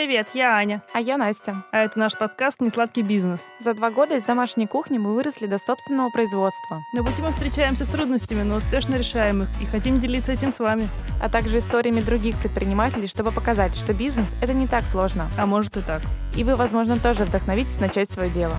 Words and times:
привет, 0.00 0.30
я 0.32 0.54
Аня. 0.56 0.80
А 0.94 1.00
я 1.00 1.18
Настя. 1.18 1.62
А 1.72 1.82
это 1.82 1.98
наш 1.98 2.16
подкаст 2.16 2.62
«Несладкий 2.62 3.02
бизнес». 3.02 3.44
За 3.58 3.74
два 3.74 3.90
года 3.90 4.16
из 4.16 4.22
домашней 4.22 4.66
кухни 4.66 4.96
мы 4.96 5.14
выросли 5.14 5.44
до 5.44 5.58
собственного 5.58 6.08
производства. 6.08 6.82
На 6.94 7.04
пути 7.04 7.20
мы 7.20 7.32
встречаемся 7.32 7.84
с 7.84 7.88
трудностями, 7.88 8.40
но 8.40 8.54
успешно 8.54 8.94
решаем 8.94 9.42
их 9.42 9.48
и 9.60 9.66
хотим 9.66 9.98
делиться 9.98 10.32
этим 10.32 10.52
с 10.52 10.58
вами. 10.58 10.88
А 11.22 11.28
также 11.28 11.58
историями 11.58 12.00
других 12.00 12.38
предпринимателей, 12.38 13.08
чтобы 13.08 13.30
показать, 13.30 13.76
что 13.76 13.92
бизнес— 13.92 14.34
это 14.40 14.54
не 14.54 14.66
так 14.66 14.86
сложно. 14.86 15.28
А 15.38 15.44
может 15.44 15.76
и 15.76 15.82
так. 15.82 16.00
И 16.34 16.44
вы, 16.44 16.56
возможно, 16.56 16.98
тоже 16.98 17.26
вдохновитесь 17.26 17.78
начать 17.78 18.08
свое 18.08 18.30
дело. 18.30 18.58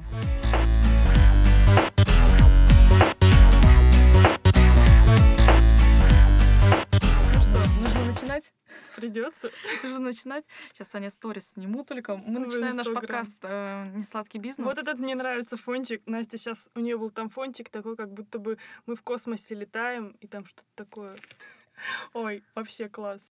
Придется. 9.11 9.51
Нужно 9.83 9.99
начинать. 10.11 10.45
Сейчас 10.71 10.95
Аня 10.95 11.09
сторис 11.09 11.51
сниму 11.51 11.83
только. 11.83 12.15
Мы 12.15 12.43
в 12.43 12.47
начинаем 12.47 12.77
наш 12.77 12.87
подкаст 12.93 13.39
э, 13.41 13.91
«Несладкий 13.93 14.39
бизнес». 14.39 14.65
Вот 14.65 14.77
этот 14.77 14.99
мне 14.99 15.15
нравится 15.15 15.57
фончик. 15.57 16.01
Настя 16.05 16.37
сейчас, 16.37 16.69
у 16.75 16.79
нее 16.79 16.97
был 16.97 17.09
там 17.09 17.29
фончик 17.29 17.69
такой, 17.69 17.97
как 17.97 18.13
будто 18.13 18.39
бы 18.39 18.57
мы 18.85 18.95
в 18.95 19.01
космосе 19.01 19.55
летаем, 19.55 20.15
и 20.21 20.27
там 20.27 20.45
что-то 20.45 20.69
такое. 20.75 21.17
Ой, 22.13 22.41
вообще 22.55 22.87
класс. 22.87 23.31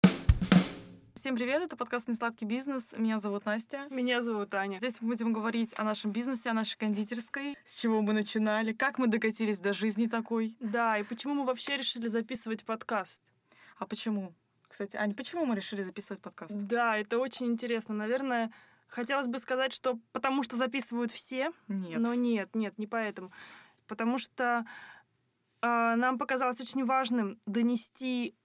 Всем 1.14 1.36
привет, 1.36 1.62
это 1.62 1.76
подкаст 1.76 2.08
«Несладкий 2.08 2.48
бизнес». 2.48 2.94
Меня 2.98 3.20
зовут 3.20 3.46
Настя. 3.46 3.88
Меня 3.90 4.22
зовут 4.22 4.54
Аня. 4.54 4.78
Здесь 4.78 5.02
мы 5.02 5.10
будем 5.10 5.34
говорить 5.34 5.73
о 5.78 5.84
нашем 5.84 6.12
бизнесе, 6.12 6.52
о 6.52 6.54
нашей 6.54 6.78
кондитерской, 6.78 7.58
с 7.66 7.76
чего 7.76 8.02
мы 8.02 8.14
начинали, 8.14 8.72
как 8.72 8.98
мы 8.98 9.08
докатились 9.08 9.60
до 9.60 9.73
жизни 9.73 10.08
такой. 10.08 10.56
Да, 10.62 10.98
и 10.98 11.04
почему 11.04 11.34
мы 11.34 11.46
вообще 11.46 11.76
решили 11.76 12.08
записывать 12.08 12.64
подкаст. 12.64 13.22
А 13.78 13.86
почему? 13.86 14.34
Кстати, 14.76 14.98
Аня, 14.98 15.16
почему 15.16 15.46
мы 15.46 15.56
решили 15.56 15.84
записывать 15.84 16.22
подкаст? 16.22 16.54
Да, 16.54 16.98
это 16.98 17.18
очень 17.18 17.46
интересно. 17.46 17.95
Наверное, 17.95 18.52
хотелось 18.90 19.28
бы 19.28 19.40
сказать, 19.40 19.72
что 19.72 19.98
потому 20.12 20.44
что 20.44 20.58
записывают 20.58 21.14
все. 21.14 21.54
Нет. 21.70 22.02
Но 22.02 22.14
нет, 22.14 22.54
нет, 22.56 22.78
не 22.78 22.86
поэтому. 22.86 23.32
Потому 23.88 24.17
что 24.17 24.66
э, 25.62 25.95
нам 25.95 26.17
показалось 26.17 26.59
очень 26.59 26.84
важным 26.84 27.40
донести 27.45 28.36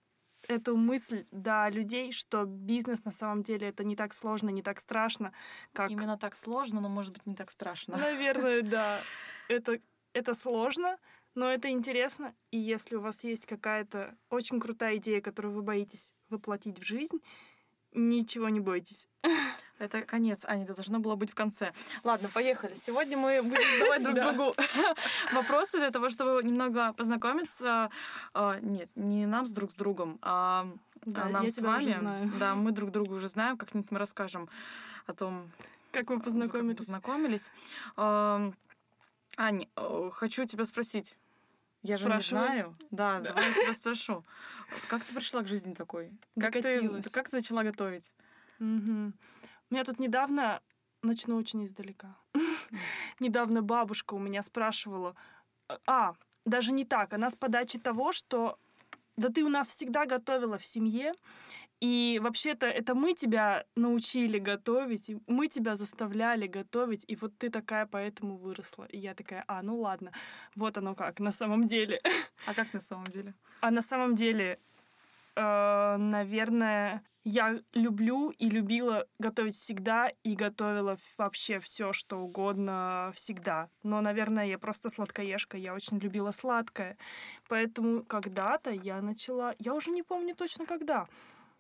эту 0.47 0.77
мысль 0.77 1.27
до 1.33 1.69
людей, 1.69 2.13
что 2.13 2.45
бизнес 2.45 3.05
на 3.05 3.11
самом 3.11 3.43
деле 3.43 3.67
это 3.67 3.83
не 3.83 3.97
так 3.97 4.15
сложно, 4.15 4.51
не 4.51 4.63
так 4.63 4.79
страшно, 4.79 5.33
как... 5.73 5.91
Именно 5.91 6.17
так 6.17 6.37
сложно, 6.37 6.81
но, 6.81 6.89
может 6.89 7.13
быть, 7.13 7.27
не 7.27 7.35
так 7.35 7.51
страшно. 7.51 7.97
Наверное, 7.97 8.63
да. 8.63 9.01
Это, 9.49 9.81
это 10.13 10.35
сложно, 10.35 10.97
но 11.35 11.51
это 11.51 11.71
интересно, 11.71 12.35
и 12.51 12.59
если 12.59 12.97
у 12.97 13.01
вас 13.01 13.25
есть 13.25 13.47
какая-то 13.47 14.17
очень 14.31 14.61
крутая 14.61 14.97
идея, 14.97 15.21
которую 15.21 15.55
вы 15.55 15.63
боитесь 15.63 16.15
воплотить 16.29 16.79
в 16.79 16.85
жизнь, 16.85 17.21
ничего 17.93 18.49
не 18.49 18.61
бойтесь. 18.61 19.09
Это 19.79 20.03
конец, 20.03 20.45
Аня, 20.45 20.65
это 20.65 20.75
должно 20.75 20.99
было 20.99 21.17
быть 21.17 21.31
в 21.31 21.35
конце. 21.35 21.73
Ладно, 22.05 22.29
поехали. 22.35 22.75
Сегодня 22.75 23.17
мы 23.17 23.41
будем 23.43 23.63
задавать 23.79 24.03
друг 24.03 24.15
другу 24.15 24.55
вопросы 25.33 25.79
для 25.79 25.91
того, 25.91 26.11
чтобы 26.11 26.43
немного 26.43 26.93
познакомиться. 26.93 27.89
А, 28.35 28.61
нет, 28.61 28.91
не 28.95 29.25
нам 29.25 29.47
с 29.47 29.53
друг 29.53 29.71
с 29.71 29.77
другом, 29.77 30.19
а, 30.21 30.67
а 31.15 31.29
нам 31.31 31.49
с 31.49 31.63
вами. 31.63 31.97
Да, 32.39 32.55
мы 32.55 32.73
друг 32.73 32.91
друга 32.91 33.15
уже 33.15 33.29
знаем, 33.29 33.57
как-нибудь 33.57 33.91
мы 33.91 33.99
расскажем 33.99 34.51
о 35.07 35.15
том, 35.15 35.51
как 35.93 36.11
мы 36.11 36.21
познакомились. 36.21 36.77
познакомились. 36.77 37.51
Ань, 39.37 39.67
хочу 40.13 40.45
тебя 40.45 40.65
спросить. 40.65 41.17
Я 41.83 41.97
же 41.97 42.09
не 42.09 42.21
знаю. 42.21 42.75
Да, 42.91 43.21
да, 43.21 43.31
давай 43.31 43.45
я 43.47 43.55
тебя 43.55 43.75
спрошу. 43.75 44.25
Как 44.89 45.03
ты 45.05 45.15
пришла 45.15 45.43
к 45.43 45.49
жизни 45.49 45.75
такой? 45.75 46.13
Как 46.39 46.53
ты, 46.53 47.03
как 47.11 47.31
ты 47.31 47.37
начала 47.37 47.63
готовить? 47.63 48.13
Угу. 48.59 49.13
У 49.71 49.75
меня 49.75 49.85
тут 49.85 49.99
недавно, 49.99 50.61
начну 51.03 51.37
очень 51.37 51.65
издалека, 51.65 52.17
недавно 53.21 53.63
бабушка 53.63 54.15
у 54.15 54.19
меня 54.19 54.43
спрашивала, 54.43 55.15
а, 55.87 56.15
даже 56.45 56.73
не 56.73 56.85
так, 56.85 57.15
она 57.15 57.31
с 57.31 57.37
подачи 57.37 57.79
того, 57.79 58.13
что 58.13 58.59
да 59.17 59.29
ты 59.29 59.45
у 59.45 59.49
нас 59.49 59.69
всегда 59.69 60.07
готовила 60.07 60.59
в 60.59 60.67
семье, 60.67 61.13
и 61.81 62.21
вообще-то 62.23 62.67
это 62.67 62.95
мы 62.95 63.15
тебя 63.15 63.65
научили 63.75 64.39
готовить, 64.39 65.11
мы 65.27 65.49
тебя 65.49 65.77
заставляли 65.77 66.47
готовить, 66.47 67.05
и 67.09 67.17
вот 67.17 67.39
ты 67.39 67.51
такая 67.51 67.87
поэтому 67.87 68.37
выросла. 68.37 68.85
И 68.85 68.99
я 68.99 69.15
такая, 69.15 69.45
а, 69.49 69.63
ну 69.63 69.81
ладно, 69.81 70.13
вот 70.55 70.77
оно 70.77 70.95
как 70.95 71.21
на 71.21 71.33
самом 71.33 71.67
деле. 71.67 72.01
А 72.47 72.55
как 72.55 72.73
на 72.73 72.81
самом 72.81 73.05
деле? 73.05 73.35
А 73.61 73.71
на 73.71 73.83
самом 73.83 74.15
деле, 74.15 74.59
э, 75.37 75.97
наверное, 75.99 77.03
я 77.25 77.61
люблю 77.75 78.31
и 78.31 78.49
любила 78.49 79.07
готовить 79.19 79.55
всегда 79.55 80.11
и 80.23 80.35
готовила 80.35 80.99
вообще 81.19 81.61
все, 81.61 81.93
что 81.93 82.17
угодно 82.17 83.13
всегда. 83.15 83.69
Но, 83.83 84.01
наверное, 84.01 84.47
я 84.47 84.59
просто 84.59 84.89
сладкоежка, 84.89 85.59
я 85.59 85.75
очень 85.75 85.99
любила 85.99 86.31
сладкое. 86.31 86.97
Поэтому 87.49 88.03
когда-то 88.03 88.71
я 88.71 89.03
начала, 89.03 89.55
я 89.59 89.75
уже 89.75 89.91
не 89.91 90.03
помню 90.03 90.35
точно 90.35 90.65
когда, 90.65 91.07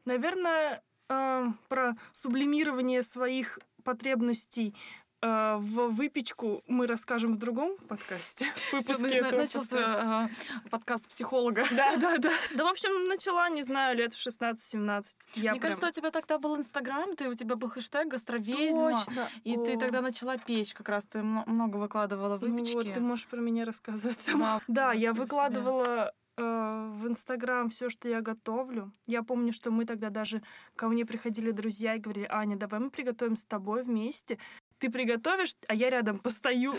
Наверное, 0.04 0.82
э, 1.08 1.46
про 1.68 1.92
сублимирование 2.12 3.02
своих 3.02 3.58
потребностей 3.84 4.74
э, 5.22 5.56
в 5.58 5.88
выпечку 5.90 6.62
мы 6.66 6.86
расскажем 6.86 7.34
в 7.34 7.36
другом 7.36 7.76
подкасте. 7.88 8.46
Выпуске 8.72 9.22
начался 9.22 10.28
э, 10.30 10.68
подкаст 10.70 11.08
психолога. 11.08 11.64
Да, 11.72 11.96
да, 12.00 12.18
да. 12.18 12.30
Да, 12.54 12.64
в 12.64 12.68
общем, 12.68 13.04
начала, 13.08 13.48
не 13.50 13.62
знаю, 13.62 13.96
лет 13.96 14.14
в 14.14 14.26
16-17. 14.26 15.04
Мне 15.36 15.50
прям... 15.50 15.58
кажется, 15.58 15.88
у 15.88 15.90
тебя 15.90 16.10
тогда 16.10 16.38
был 16.38 16.56
Инстаграм, 16.56 17.14
ты 17.16 17.28
у 17.28 17.34
тебя 17.34 17.56
был 17.56 17.68
хэштег 17.68 18.08
гастроведьма. 18.08 18.92
Точно. 18.92 19.28
И 19.44 19.56
О. 19.56 19.64
ты 19.64 19.78
тогда 19.78 20.00
начала 20.00 20.38
печь, 20.38 20.72
как 20.72 20.88
раз 20.88 21.06
ты 21.06 21.22
много 21.22 21.76
выкладывала 21.76 22.38
выпечки. 22.38 22.74
Ну, 22.74 22.82
вот, 22.82 22.92
ты 22.94 23.00
можешь 23.00 23.26
про 23.26 23.40
меня 23.40 23.64
рассказывать 23.64 24.18
сама. 24.18 24.60
Да, 24.66 24.88
да 24.88 24.92
я 24.92 25.12
выкладывала 25.12 26.14
в 26.44 27.06
Инстаграм 27.06 27.68
все, 27.68 27.90
что 27.90 28.08
я 28.08 28.20
готовлю. 28.20 28.92
Я 29.06 29.22
помню, 29.22 29.52
что 29.52 29.70
мы 29.70 29.84
тогда 29.84 30.10
даже 30.10 30.42
ко 30.76 30.88
мне 30.88 31.04
приходили 31.04 31.50
друзья 31.50 31.94
и 31.94 32.00
говорили, 32.00 32.26
Аня, 32.30 32.56
давай 32.56 32.80
мы 32.80 32.90
приготовим 32.90 33.36
с 33.36 33.44
тобой 33.44 33.82
вместе. 33.82 34.38
Ты 34.78 34.90
приготовишь, 34.90 35.54
а 35.68 35.74
я 35.74 35.90
рядом 35.90 36.18
постою. 36.18 36.74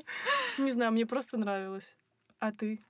Не 0.58 0.70
знаю, 0.70 0.92
мне 0.92 1.06
просто 1.06 1.38
нравилось. 1.38 1.96
А 2.38 2.52
ты? 2.52 2.82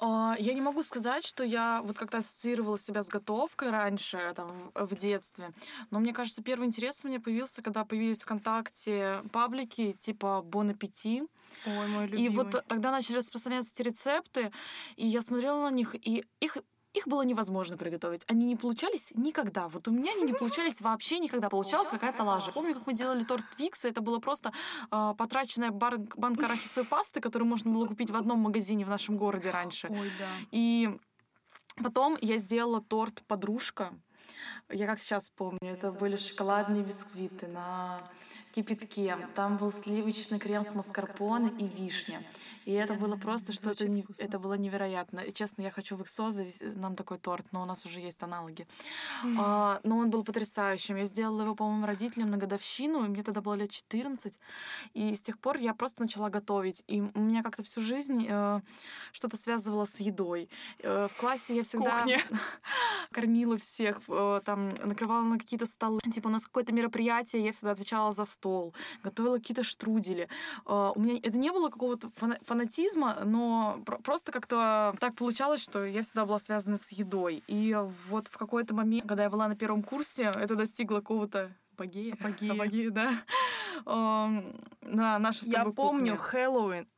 А, 0.00 0.36
я 0.38 0.54
не 0.54 0.60
могу 0.60 0.82
сказать, 0.84 1.26
что 1.26 1.42
я 1.42 1.82
вот 1.82 1.98
как-то 1.98 2.18
ассоциировала 2.18 2.78
себя 2.78 3.02
с 3.02 3.08
готовкой 3.08 3.70
раньше, 3.70 4.32
там, 4.34 4.70
в 4.74 4.94
детстве. 4.94 5.50
Но 5.90 5.98
мне 5.98 6.12
кажется, 6.12 6.42
первый 6.42 6.66
интерес 6.66 7.04
у 7.04 7.08
меня 7.08 7.20
появился, 7.20 7.62
когда 7.62 7.84
появились 7.84 8.22
ВКонтакте 8.22 9.22
паблики 9.32 9.92
типа 9.92 10.44
Bon 10.46 10.72
Appetit. 10.72 11.28
Ой, 11.66 11.88
мой 11.88 12.06
любимый. 12.06 12.24
И 12.24 12.28
вот 12.28 12.64
тогда 12.68 12.92
начали 12.92 13.16
распространяться 13.16 13.72
эти 13.74 13.82
рецепты, 13.82 14.52
и 14.96 15.06
я 15.06 15.20
смотрела 15.20 15.68
на 15.68 15.74
них, 15.74 15.94
и 15.94 16.24
их 16.40 16.58
их 16.94 17.06
было 17.06 17.22
невозможно 17.22 17.76
приготовить. 17.76 18.24
Они 18.28 18.46
не 18.46 18.56
получались 18.56 19.12
никогда. 19.14 19.68
Вот 19.68 19.88
у 19.88 19.90
меня 19.90 20.12
они 20.12 20.22
не 20.22 20.32
получались 20.32 20.80
вообще 20.80 21.18
никогда. 21.18 21.48
Получалась 21.58 21.88
какая-то 21.88 22.24
лажа. 22.24 22.52
Помню, 22.52 22.74
как 22.74 22.86
мы 22.86 22.94
делали 22.94 23.24
торт 23.24 23.44
Твикса. 23.56 23.88
Это 23.88 24.00
было 24.00 24.18
просто 24.18 24.52
э, 24.90 25.14
потраченная 25.16 25.70
бар- 25.70 25.98
банка 25.98 26.46
арахисовой 26.46 26.86
пасты, 26.86 27.20
которую 27.20 27.48
можно 27.48 27.70
было 27.70 27.86
купить 27.86 28.10
в 28.10 28.16
одном 28.16 28.40
магазине 28.40 28.84
в 28.84 28.88
нашем 28.88 29.16
городе 29.16 29.50
раньше. 29.50 29.88
Ой, 29.90 30.10
да. 30.18 30.28
И 30.50 30.88
потом 31.82 32.16
я 32.20 32.38
сделала 32.38 32.80
торт 32.80 33.22
«Подружка». 33.26 33.92
Я 34.70 34.86
как 34.86 35.00
сейчас 35.00 35.30
помню, 35.30 35.58
это, 35.62 35.88
это 35.88 35.92
были 35.92 36.16
шоколадные 36.16 36.82
бисквиты 36.82 37.46
на 37.48 38.00
кипятке. 38.52 39.16
Там 39.34 39.56
был 39.56 39.70
сливочный 39.70 40.38
крем 40.38 40.64
с 40.64 40.74
маскарпоне 40.74 41.50
и 41.58 41.66
вишня. 41.66 42.22
И 42.68 42.72
это 42.72 42.92
было 42.92 43.16
просто 43.16 43.54
что-то... 43.54 43.88
Не... 43.88 44.04
Это 44.18 44.38
было 44.38 44.52
невероятно. 44.52 45.20
И, 45.20 45.32
честно, 45.32 45.62
я 45.62 45.70
хочу 45.70 45.96
в 45.96 46.02
Иксо 46.02 46.30
завести 46.30 46.66
нам 46.66 46.96
такой 46.96 47.16
торт, 47.16 47.46
но 47.50 47.62
у 47.62 47.64
нас 47.64 47.86
уже 47.86 48.00
есть 48.00 48.22
аналоги. 48.22 48.66
Mm. 49.24 49.36
А, 49.40 49.80
но 49.84 49.96
он 49.96 50.10
был 50.10 50.22
потрясающим. 50.22 50.96
Я 50.96 51.06
сделала 51.06 51.42
его, 51.44 51.54
по-моему, 51.54 51.86
родителям 51.86 52.30
на 52.30 52.36
годовщину, 52.36 53.06
и 53.06 53.08
мне 53.08 53.22
тогда 53.22 53.40
было 53.40 53.54
лет 53.54 53.70
14. 53.70 54.38
И 54.92 55.16
с 55.16 55.22
тех 55.22 55.38
пор 55.38 55.56
я 55.56 55.72
просто 55.72 56.02
начала 56.02 56.28
готовить. 56.28 56.84
И 56.88 57.00
у 57.00 57.20
меня 57.20 57.42
как-то 57.42 57.62
всю 57.62 57.80
жизнь 57.80 58.26
э, 58.28 58.60
что-то 59.12 59.38
связывало 59.38 59.86
с 59.86 59.98
едой. 60.00 60.50
Э, 60.80 61.08
в 61.10 61.16
классе 61.16 61.56
я 61.56 61.62
всегда 61.62 62.04
кормила 63.12 63.56
всех, 63.56 64.02
э, 64.08 64.40
там, 64.44 64.74
накрывала 64.74 65.22
на 65.22 65.38
какие-то 65.38 65.64
столы. 65.64 66.00
Типа 66.12 66.28
у 66.28 66.30
нас 66.30 66.44
какое-то 66.44 66.74
мероприятие, 66.74 67.46
я 67.46 67.52
всегда 67.52 67.70
отвечала 67.70 68.12
за 68.12 68.26
стол, 68.26 68.74
готовила 69.02 69.38
какие-то 69.38 69.62
штрудели. 69.62 70.28
Э, 70.66 70.92
у 70.94 71.00
меня 71.00 71.18
это 71.22 71.38
не 71.38 71.50
было 71.50 71.70
какого-то 71.70 72.10
фана 72.44 72.57
фанатизма, 72.58 73.18
но 73.24 73.80
просто 74.02 74.32
как-то 74.32 74.94
так 74.98 75.14
получалось, 75.14 75.62
что 75.62 75.84
я 75.84 76.02
всегда 76.02 76.26
была 76.26 76.38
связана 76.38 76.76
с 76.76 76.90
едой. 76.90 77.44
И 77.46 77.76
вот 78.08 78.28
в 78.28 78.36
какой-то 78.36 78.74
момент, 78.74 79.06
когда 79.06 79.22
я 79.24 79.30
была 79.30 79.48
на 79.48 79.54
первом 79.56 79.82
курсе, 79.82 80.32
это 80.34 80.56
достигло 80.56 80.96
какого-то 80.96 81.54
апогея. 81.72 82.14
Апогея. 82.14 82.52
Апогея, 82.52 82.90
да. 82.90 83.14
На 84.82 85.18
нашу 85.18 85.44
с 85.44 85.46
Я 85.46 85.64
помню 85.66 86.16
Хэллоуин. 86.16 86.88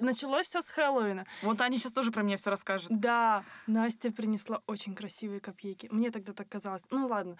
Началось 0.00 0.46
все 0.46 0.62
с 0.62 0.68
Хэллоуина. 0.68 1.26
Вот 1.42 1.60
они 1.60 1.78
сейчас 1.78 1.92
тоже 1.92 2.10
про 2.10 2.22
меня 2.22 2.36
все 2.38 2.50
расскажут. 2.50 2.88
Да, 2.90 3.44
Настя 3.66 4.10
принесла 4.10 4.62
очень 4.66 4.94
красивые 4.94 5.40
копейки. 5.40 5.88
Мне 5.92 6.10
тогда 6.10 6.32
так 6.32 6.48
казалось. 6.48 6.82
Ну 6.90 7.06
ладно, 7.06 7.36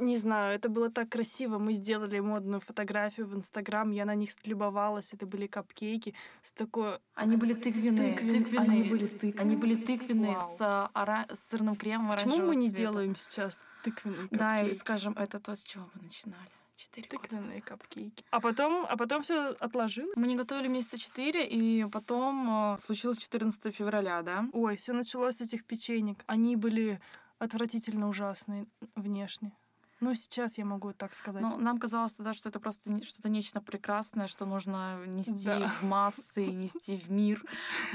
Не 0.00 0.16
знаю, 0.16 0.54
это 0.54 0.68
было 0.70 0.90
так 0.90 1.10
красиво. 1.10 1.58
Мы 1.58 1.74
сделали 1.74 2.18
модную 2.20 2.60
фотографию 2.60 3.26
в 3.26 3.34
Инстаграм, 3.36 3.90
я 3.90 4.04
на 4.06 4.14
них 4.14 4.30
любовалась. 4.46 5.12
Это 5.12 5.26
были 5.26 5.46
капкейки 5.46 6.14
с 6.40 6.52
такой... 6.52 6.98
Они 7.14 7.36
были 7.36 7.52
тыквенные. 7.54 8.14
Тыквен- 8.14 8.44
тыквенные. 8.44 8.70
они 8.70 8.82
были 8.84 9.06
тыквенные? 9.06 9.40
Они 9.40 9.56
были 9.56 9.74
тыквенные 9.76 10.32
Вау. 10.36 10.56
с, 10.56 10.60
а, 10.60 10.90
ора- 10.94 11.26
с 11.32 11.48
сырным 11.50 11.76
кремом 11.76 12.12
Почему 12.12 12.38
мы 12.38 12.56
не 12.56 12.68
цвета. 12.68 12.78
делаем 12.92 13.14
сейчас 13.14 13.60
тыквенные 13.84 14.28
Да, 14.30 14.56
и 14.56 14.60
капкейки? 14.60 14.78
скажем, 14.78 15.12
это 15.18 15.38
то, 15.38 15.54
с 15.54 15.62
чего 15.62 15.84
мы 15.94 16.02
начинали. 16.02 16.50
Четыре 16.76 17.08
Тыквенные 17.08 17.60
капкейки. 17.60 18.24
А 18.30 18.40
потом, 18.40 18.86
а 18.88 18.96
потом 18.96 19.22
все 19.22 19.48
отложилось. 19.60 20.16
Мы 20.16 20.26
не 20.28 20.36
готовили 20.36 20.68
месяца 20.68 20.96
четыре, 20.98 21.46
и 21.46 21.84
потом 21.84 22.76
э, 22.76 22.80
случилось 22.80 23.18
14 23.18 23.74
февраля, 23.76 24.22
да? 24.22 24.46
Ой, 24.54 24.76
все 24.78 24.94
началось 24.94 25.36
с 25.36 25.40
этих 25.42 25.66
печенек. 25.66 26.24
Они 26.26 26.56
были 26.56 26.98
отвратительно 27.38 28.08
ужасные 28.08 28.66
внешне. 28.96 29.52
Ну, 30.00 30.14
сейчас 30.14 30.56
я 30.58 30.64
могу 30.64 30.92
так 30.92 31.14
сказать. 31.14 31.42
Но 31.42 31.56
нам 31.58 31.78
казалось 31.78 32.14
тогда, 32.14 32.32
что 32.34 32.48
это 32.48 32.58
просто 32.60 33.02
что-то 33.02 33.28
нечто 33.28 33.60
прекрасное, 33.60 34.26
что 34.28 34.46
нужно 34.46 35.04
нести 35.06 35.44
Да. 35.46 35.68
в 35.68 35.82
массы, 35.84 36.46
нести 36.46 36.96
в 36.96 37.10
мир. 37.10 37.42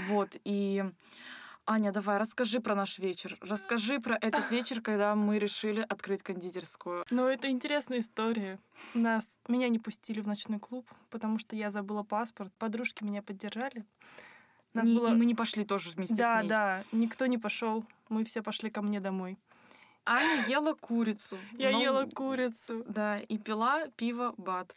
Вот, 0.08 0.36
и... 0.44 0.86
Аня, 1.68 1.92
давай, 1.92 2.20
расскажи 2.20 2.60
про 2.60 2.76
наш 2.76 3.00
вечер. 3.00 3.40
Расскажи 3.42 4.00
про 4.00 4.16
этот 4.22 4.52
вечер, 4.52 4.82
когда 4.82 5.16
мы 5.16 5.40
решили 5.40 5.82
открыть 5.82 6.22
кондитерскую. 6.22 7.04
Но 7.10 7.28
это 7.28 7.50
интересная 7.50 7.98
история. 8.00 8.60
Нас, 8.94 9.40
меня 9.48 9.68
не 9.70 9.80
пустили 9.80 10.22
в 10.22 10.28
ночной 10.28 10.60
клуб, 10.60 10.88
потому 11.10 11.40
что 11.40 11.56
я 11.56 11.72
забыла 11.72 12.04
паспорт. 12.04 12.54
Подружки 12.60 13.04
меня 13.04 13.24
поддержали. 13.24 13.84
Нас 14.76 14.86
Не- 14.86 14.94
было... 14.96 15.08
И 15.08 15.16
мы 15.16 15.26
не 15.26 15.34
пошли 15.34 15.66
тоже 15.66 15.90
вместе 15.90 16.14
Да, 16.18 16.40
с 16.40 16.44
ней. 16.44 16.50
да, 16.50 16.84
никто 16.92 17.26
не 17.26 17.40
пошел. 17.40 17.84
Мы 18.10 18.26
все 18.26 18.44
пошли 18.44 18.70
ко 18.70 18.84
мне 18.84 19.00
домой. 19.00 19.40
Аня 20.06 20.46
ела 20.48 20.74
курицу. 20.74 21.38
Я 21.58 21.72
но- 21.72 21.82
ела 21.82 22.06
курицу. 22.06 22.84
Да, 22.88 23.20
и 23.20 23.38
пила 23.38 23.88
пиво 23.96 24.34
бат. 24.38 24.76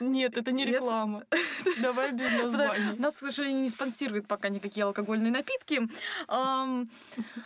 Нет, 0.00 0.36
это 0.36 0.52
не 0.52 0.64
реклама. 0.64 1.24
Давай 1.82 2.12
без 2.12 2.30
названий. 2.30 2.98
Нас, 2.98 3.16
к 3.16 3.20
сожалению, 3.20 3.62
не 3.62 3.70
спонсируют 3.70 4.26
пока 4.28 4.48
никакие 4.48 4.84
алкогольные 4.84 5.32
напитки. 5.32 5.80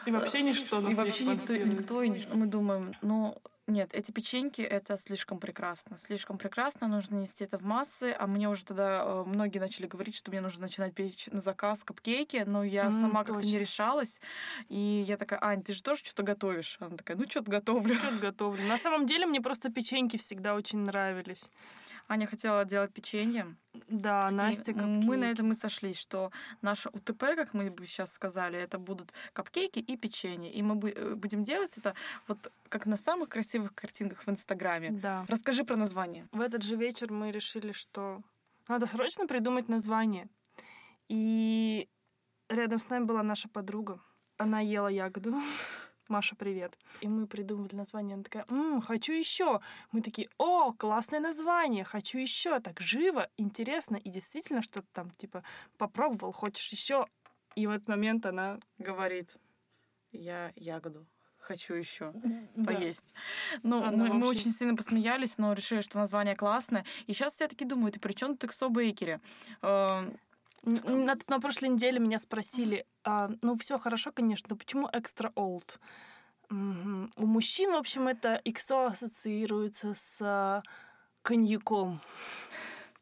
И 0.06 0.10
вообще 0.10 0.42
ничто 0.42 0.80
нас 0.80 0.92
и 0.92 0.94
вообще 0.94 1.24
никто 1.24 2.02
и 2.02 2.08
ничто. 2.08 2.34
Мы 2.34 2.46
думаем, 2.46 2.94
ну, 3.02 3.36
нет, 3.70 3.94
эти 3.94 4.11
печеньки 4.11 4.61
это 4.62 4.96
слишком 4.99 5.38
прекрасно. 5.38 5.99
Слишком 5.99 6.38
прекрасно, 6.38 6.88
нужно 6.88 7.17
нести 7.17 7.44
это 7.44 7.58
в 7.58 7.62
массы. 7.62 8.14
А 8.19 8.26
мне 8.26 8.49
уже 8.49 8.64
тогда 8.64 9.02
э, 9.05 9.25
многие 9.26 9.58
начали 9.58 9.87
говорить, 9.87 10.14
что 10.14 10.31
мне 10.31 10.40
нужно 10.40 10.62
начинать 10.62 10.94
печь 10.94 11.28
на 11.32 11.40
заказ 11.40 11.84
капкейки, 11.84 12.44
но 12.46 12.64
я 12.64 12.87
М, 12.87 12.93
сама 12.93 13.25
как-то 13.25 13.44
не 13.44 13.58
решалась. 13.58 14.20
И 14.69 15.05
я 15.06 15.17
такая, 15.17 15.43
Ань, 15.43 15.62
ты 15.62 15.72
же 15.72 15.82
тоже 15.82 16.05
что-то 16.05 16.22
готовишь? 16.22 16.76
Она 16.81 16.96
такая, 16.96 17.17
ну, 17.17 17.25
что-то 17.28 17.50
готовлю. 17.50 17.94
Что-то 17.94 18.17
готовлю. 18.17 18.62
На 18.67 18.76
самом 18.76 19.06
деле 19.06 19.26
мне 19.26 19.40
просто 19.40 19.70
печеньки 19.70 20.16
всегда 20.16 20.55
очень 20.55 20.81
нравились. 20.81 21.49
Аня 22.08 22.26
хотела 22.26 22.64
делать 22.64 22.93
печенье. 22.93 23.55
Да, 23.88 24.28
И 24.31 24.34
Настя 24.34 24.73
мы 24.75 25.16
на 25.16 25.25
этом 25.26 25.52
и 25.52 25.55
сошлись, 25.55 25.96
что 25.96 26.32
наше 26.61 26.88
УТП, 26.88 27.37
как 27.37 27.55
мы 27.55 27.70
бы 27.70 27.87
сейчас 27.87 28.12
сказали, 28.12 28.58
это 28.58 28.78
будут 28.78 29.12
капкейки 29.32 29.78
и 29.78 29.96
печенье. 29.96 30.52
И 30.52 30.61
мы 30.62 30.90
э, 30.90 31.14
будем 31.14 31.44
делать 31.44 31.78
это 31.78 31.94
вот 32.26 32.50
как 32.69 32.87
на 32.87 32.96
самых 32.96 33.28
красивых 33.28 33.59
картинках 33.68 34.26
в 34.26 34.28
Инстаграме. 34.30 34.90
Да. 34.90 35.24
Расскажи 35.28 35.64
про 35.64 35.76
название. 35.76 36.28
В 36.32 36.40
этот 36.40 36.62
же 36.62 36.76
вечер 36.76 37.12
мы 37.12 37.30
решили, 37.30 37.72
что 37.72 38.22
надо 38.68 38.86
срочно 38.86 39.26
придумать 39.26 39.68
название. 39.68 40.28
И 41.08 41.88
рядом 42.48 42.78
с 42.78 42.88
нами 42.88 43.04
была 43.04 43.22
наша 43.22 43.48
подруга. 43.48 44.00
Она 44.36 44.60
ела 44.60 44.88
ягоду. 44.88 45.34
Маша, 46.08 46.34
привет. 46.34 46.76
И 47.00 47.08
мы 47.08 47.26
придумали 47.26 47.74
название. 47.74 48.14
Она 48.14 48.24
такая, 48.24 48.44
«М, 48.48 48.80
хочу 48.80 49.12
еще. 49.12 49.60
Мы 49.92 50.02
такие, 50.02 50.28
о, 50.38 50.72
классное 50.72 51.20
название, 51.20 51.84
хочу 51.84 52.18
еще. 52.18 52.58
Так 52.60 52.80
живо, 52.80 53.28
интересно. 53.36 53.96
И 53.96 54.08
действительно 54.10 54.62
что-то 54.62 54.88
там, 54.92 55.10
типа, 55.12 55.44
попробовал, 55.78 56.32
хочешь 56.32 56.68
еще. 56.72 57.06
И 57.54 57.66
в 57.66 57.70
этот 57.70 57.88
момент 57.88 58.26
она 58.26 58.58
Говорит, 58.78 59.36
я 60.12 60.52
ягоду 60.56 61.06
хочу 61.40 61.75
еще 61.75 62.12
Да. 62.56 62.72
поесть. 62.75 63.12
Ну, 63.62 63.78
Она 63.82 63.90
мы, 63.96 64.08
мы 64.14 64.26
вообще- 64.26 64.40
очень 64.40 64.50
сильно 64.52 64.76
посмеялись, 64.76 65.38
но 65.38 65.52
решили, 65.52 65.81
что 65.81 65.98
название 65.98 66.37
классное. 66.37 66.84
И 67.06 67.12
сейчас 67.14 67.40
я 67.40 67.48
таки 67.48 67.64
думаю, 67.64 67.92
ты 67.92 67.98
при 68.00 68.12
чем 68.12 68.37
тут 68.37 68.50
Эксо 68.50 68.69
Бейкери? 68.69 69.20
Э, 69.62 70.10
Н- 70.62 71.04
На, 71.06 71.16
на 71.28 71.40
прошлой 71.40 71.70
неделе 71.70 71.98
меня 71.98 72.19
спросили, 72.19 72.84
а, 73.02 73.31
ну 73.40 73.56
все 73.56 73.78
хорошо, 73.78 74.12
конечно, 74.12 74.48
но 74.50 74.56
почему 74.56 74.88
old? 75.34 75.78
Мгм. 76.50 77.10
У 77.16 77.26
мужчин, 77.26 77.72
в 77.72 77.76
общем, 77.76 78.08
это 78.08 78.42
XO 78.44 78.88
ассоциируется 78.92 79.94
с 79.94 80.19
а, 80.20 80.62
коньяком. 81.22 82.00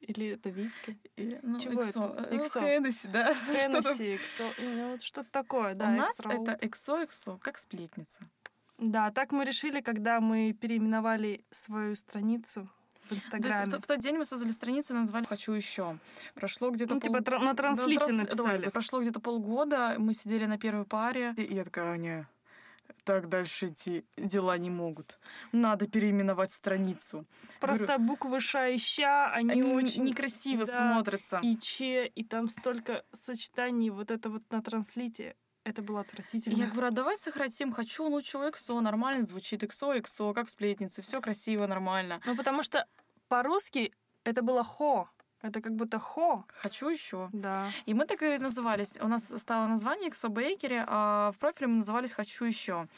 Или 0.08 0.28
это 0.34 0.49
виски? 0.50 0.96
и- 1.16 1.38
ну, 1.43 1.58
Чего 1.60 1.81
Эксо, 1.81 2.00
это? 2.16 2.25
э, 2.31 2.34
ну, 2.37 2.43
Эксо. 2.43 2.60
Хеннесси, 2.60 3.08
да? 3.08 3.34
Хеннесси, 3.52 4.14
XO, 4.14 4.52
ну, 4.58 4.99
что-то 5.00 5.31
такое, 5.31 5.75
да. 5.75 5.88
У 5.88 5.93
нас 5.93 6.19
это 6.20 6.58
Эксо-Эксо, 6.60 7.38
как 7.38 7.58
сплетница. 7.58 8.22
Да, 8.78 9.10
так 9.10 9.32
мы 9.32 9.44
решили, 9.44 9.81
когда 9.81 10.20
мы 10.20 10.52
переименовали 10.52 11.44
свою 11.50 11.94
страницу 11.96 12.69
в 13.02 13.08
То 13.08 13.14
есть 13.14 13.26
Инстаграме. 13.26 13.64
в, 13.66 13.82
в 13.82 13.87
тот 13.87 13.99
день 13.99 14.16
мы 14.16 14.25
создали 14.25 14.52
страницу 14.52 14.94
и 14.94 14.96
назвали 14.96 15.25
«Хочу 15.25 15.52
еще». 15.52 15.99
Прошло 16.34 16.70
где-то 16.70 16.94
Ну, 16.94 17.00
пол- 17.00 17.08
типа 17.11 17.22
тра- 17.25 17.38
на 17.40 17.52
Да, 17.52 17.62
транслите 17.62 18.04
транс- 18.04 18.16
написали. 18.16 18.37
давай, 18.56 18.70
прошло 18.70 19.00
где-то 19.00 19.20
полгода, 19.20 19.94
мы 19.99 20.14
сидели 20.14 20.46
на 20.46 20.58
первой 20.58 20.84
паре, 20.84 21.34
и 21.37 21.54
я 21.54 21.64
такая, 21.64 21.93
Аня, 21.93 22.28
так 23.05 23.29
дальше 23.29 23.69
идти 23.69 24.05
дела 24.17 24.58
не 24.58 24.70
могут. 24.70 25.19
Надо 25.52 25.88
переименовать 25.88 26.52
страницу. 26.52 27.25
Просто 27.61 27.99
буквы 27.99 28.40
ша 28.40 28.69
и 28.69 28.79
ща, 28.79 29.32
они, 29.32 29.52
Они 29.52 29.62
очень... 29.62 30.05
некрасиво 30.05 30.67
да, 30.67 30.93
смотрятся. 30.93 31.40
и 31.43 31.56
че, 31.56 32.06
и 32.06 32.25
там 32.25 32.49
столько 32.49 33.05
сочетаний 33.12 33.90
вот 33.90 34.11
это 34.11 34.29
вот 34.31 34.43
на 34.50 34.62
транслите. 34.62 35.37
Это 35.64 35.82
было 35.82 36.00
отвратительно. 36.00 36.56
Я 36.56 36.67
говорю, 36.67 36.87
а 36.88 36.90
давай 36.90 37.17
сократим 37.17 37.73
«хочу», 37.73 38.08
ну 38.08 38.23
чё, 38.23 38.49
«эксо», 38.49 38.81
нормально 38.81 39.23
звучит 39.25 39.62
«эксо», 39.62 39.99
«эксо», 39.99 40.32
как 40.32 40.49
сплетницы, 40.49 41.02
все 41.02 41.20
красиво, 41.20 41.67
нормально. 41.67 42.23
Ну, 42.25 42.35
потому 42.37 42.62
что 42.62 42.87
по-русски 43.29 43.93
это 44.25 44.43
было 44.43 44.64
хо. 44.64 45.11
Это 45.43 45.61
как 45.61 45.73
будто 45.76 45.99
хо. 45.99 46.44
«Хочу 46.49 46.88
еще». 46.88 47.29
Да. 47.32 47.70
И 47.87 47.94
мы 47.94 48.06
так 48.06 48.23
и 48.23 48.38
назывались. 48.38 48.99
У 49.00 49.06
нас 49.06 49.32
стало 49.40 49.69
название 49.69 50.08
«Эксо 50.08 50.29
Бейкери», 50.29 50.82
а 50.87 51.31
в 51.32 51.38
профиле 51.38 51.69
мы 51.69 51.76
назывались 51.76 52.12
«Хочу 52.12 52.44
еще». 52.44 52.88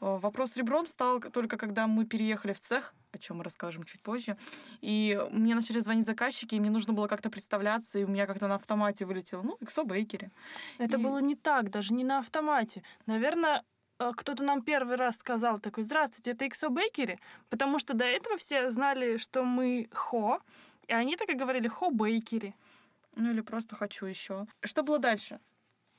Э, 0.00 0.18
Вопрос 0.22 0.52
с 0.52 0.56
ребром 0.56 0.86
стал 0.86 1.20
только 1.20 1.56
когда 1.56 1.86
мы 1.88 2.04
переехали 2.06 2.52
в 2.52 2.60
цех, 2.60 2.94
о 3.12 3.18
чем 3.18 3.38
мы 3.38 3.44
расскажем 3.44 3.82
чуть 3.82 4.02
позже. 4.02 4.36
И 4.82 5.20
мне 5.32 5.54
начали 5.56 5.80
звонить 5.80 6.06
заказчики, 6.06 6.54
и 6.54 6.60
мне 6.60 6.70
нужно 6.70 6.92
было 6.92 7.08
как-то 7.08 7.28
представляться, 7.28 7.98
и 7.98 8.04
у 8.04 8.08
меня 8.08 8.26
как-то 8.26 8.46
на 8.46 8.54
автомате 8.54 9.04
вылетело, 9.04 9.42
ну, 9.42 9.56
«Эксо 9.60 9.82
Бейкери». 9.84 10.30
Это 10.78 10.96
И- 10.96 11.00
было 11.02 11.18
не 11.18 11.34
так, 11.34 11.70
даже 11.70 11.92
не 11.92 12.04
на 12.04 12.18
автомате. 12.20 12.84
Наверное, 13.06 13.64
э, 13.98 14.12
кто-то 14.16 14.44
нам 14.44 14.62
первый 14.62 14.96
раз 14.96 15.16
сказал 15.18 15.58
такой, 15.58 15.82
здравствуйте, 15.82 16.30
это 16.30 16.44
XO 16.44 16.68
Bakery, 16.70 17.18
потому 17.48 17.78
что 17.80 17.94
до 17.94 18.04
этого 18.04 18.38
все 18.38 18.70
знали, 18.70 19.16
что 19.16 19.42
мы 19.42 19.88
хо, 19.92 20.40
и 20.90 20.92
они 20.92 21.16
так 21.16 21.28
и 21.28 21.34
говорили 21.34 21.68
хо 21.68 21.90
Бейкери. 21.90 22.54
Ну, 23.16 23.30
или 23.30 23.40
просто 23.42 23.76
«Хочу 23.76 24.06
еще». 24.06 24.46
Что 24.62 24.82
было 24.82 24.98
дальше? 24.98 25.38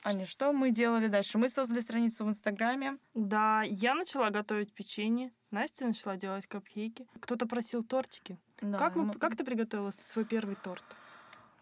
Аня, 0.04 0.26
что 0.26 0.52
мы 0.52 0.70
делали 0.70 1.08
дальше? 1.08 1.38
Мы 1.38 1.48
создали 1.48 1.80
страницу 1.80 2.24
в 2.24 2.28
Инстаграме. 2.28 2.96
Да, 3.14 3.62
я 3.64 3.94
начала 3.94 4.30
готовить 4.30 4.72
печенье, 4.72 5.30
Настя 5.50 5.86
начала 5.86 6.16
делать 6.16 6.46
капкейки. 6.46 7.06
Кто-то 7.20 7.46
просил 7.46 7.84
тортики. 7.84 8.38
Да, 8.60 8.78
как, 8.78 8.96
мы- 8.96 9.04
мы- 9.04 9.12
как 9.18 9.36
ты 9.36 9.44
приготовила 9.44 9.92
свой 9.98 10.24
первый 10.24 10.56
торт? 10.56 10.84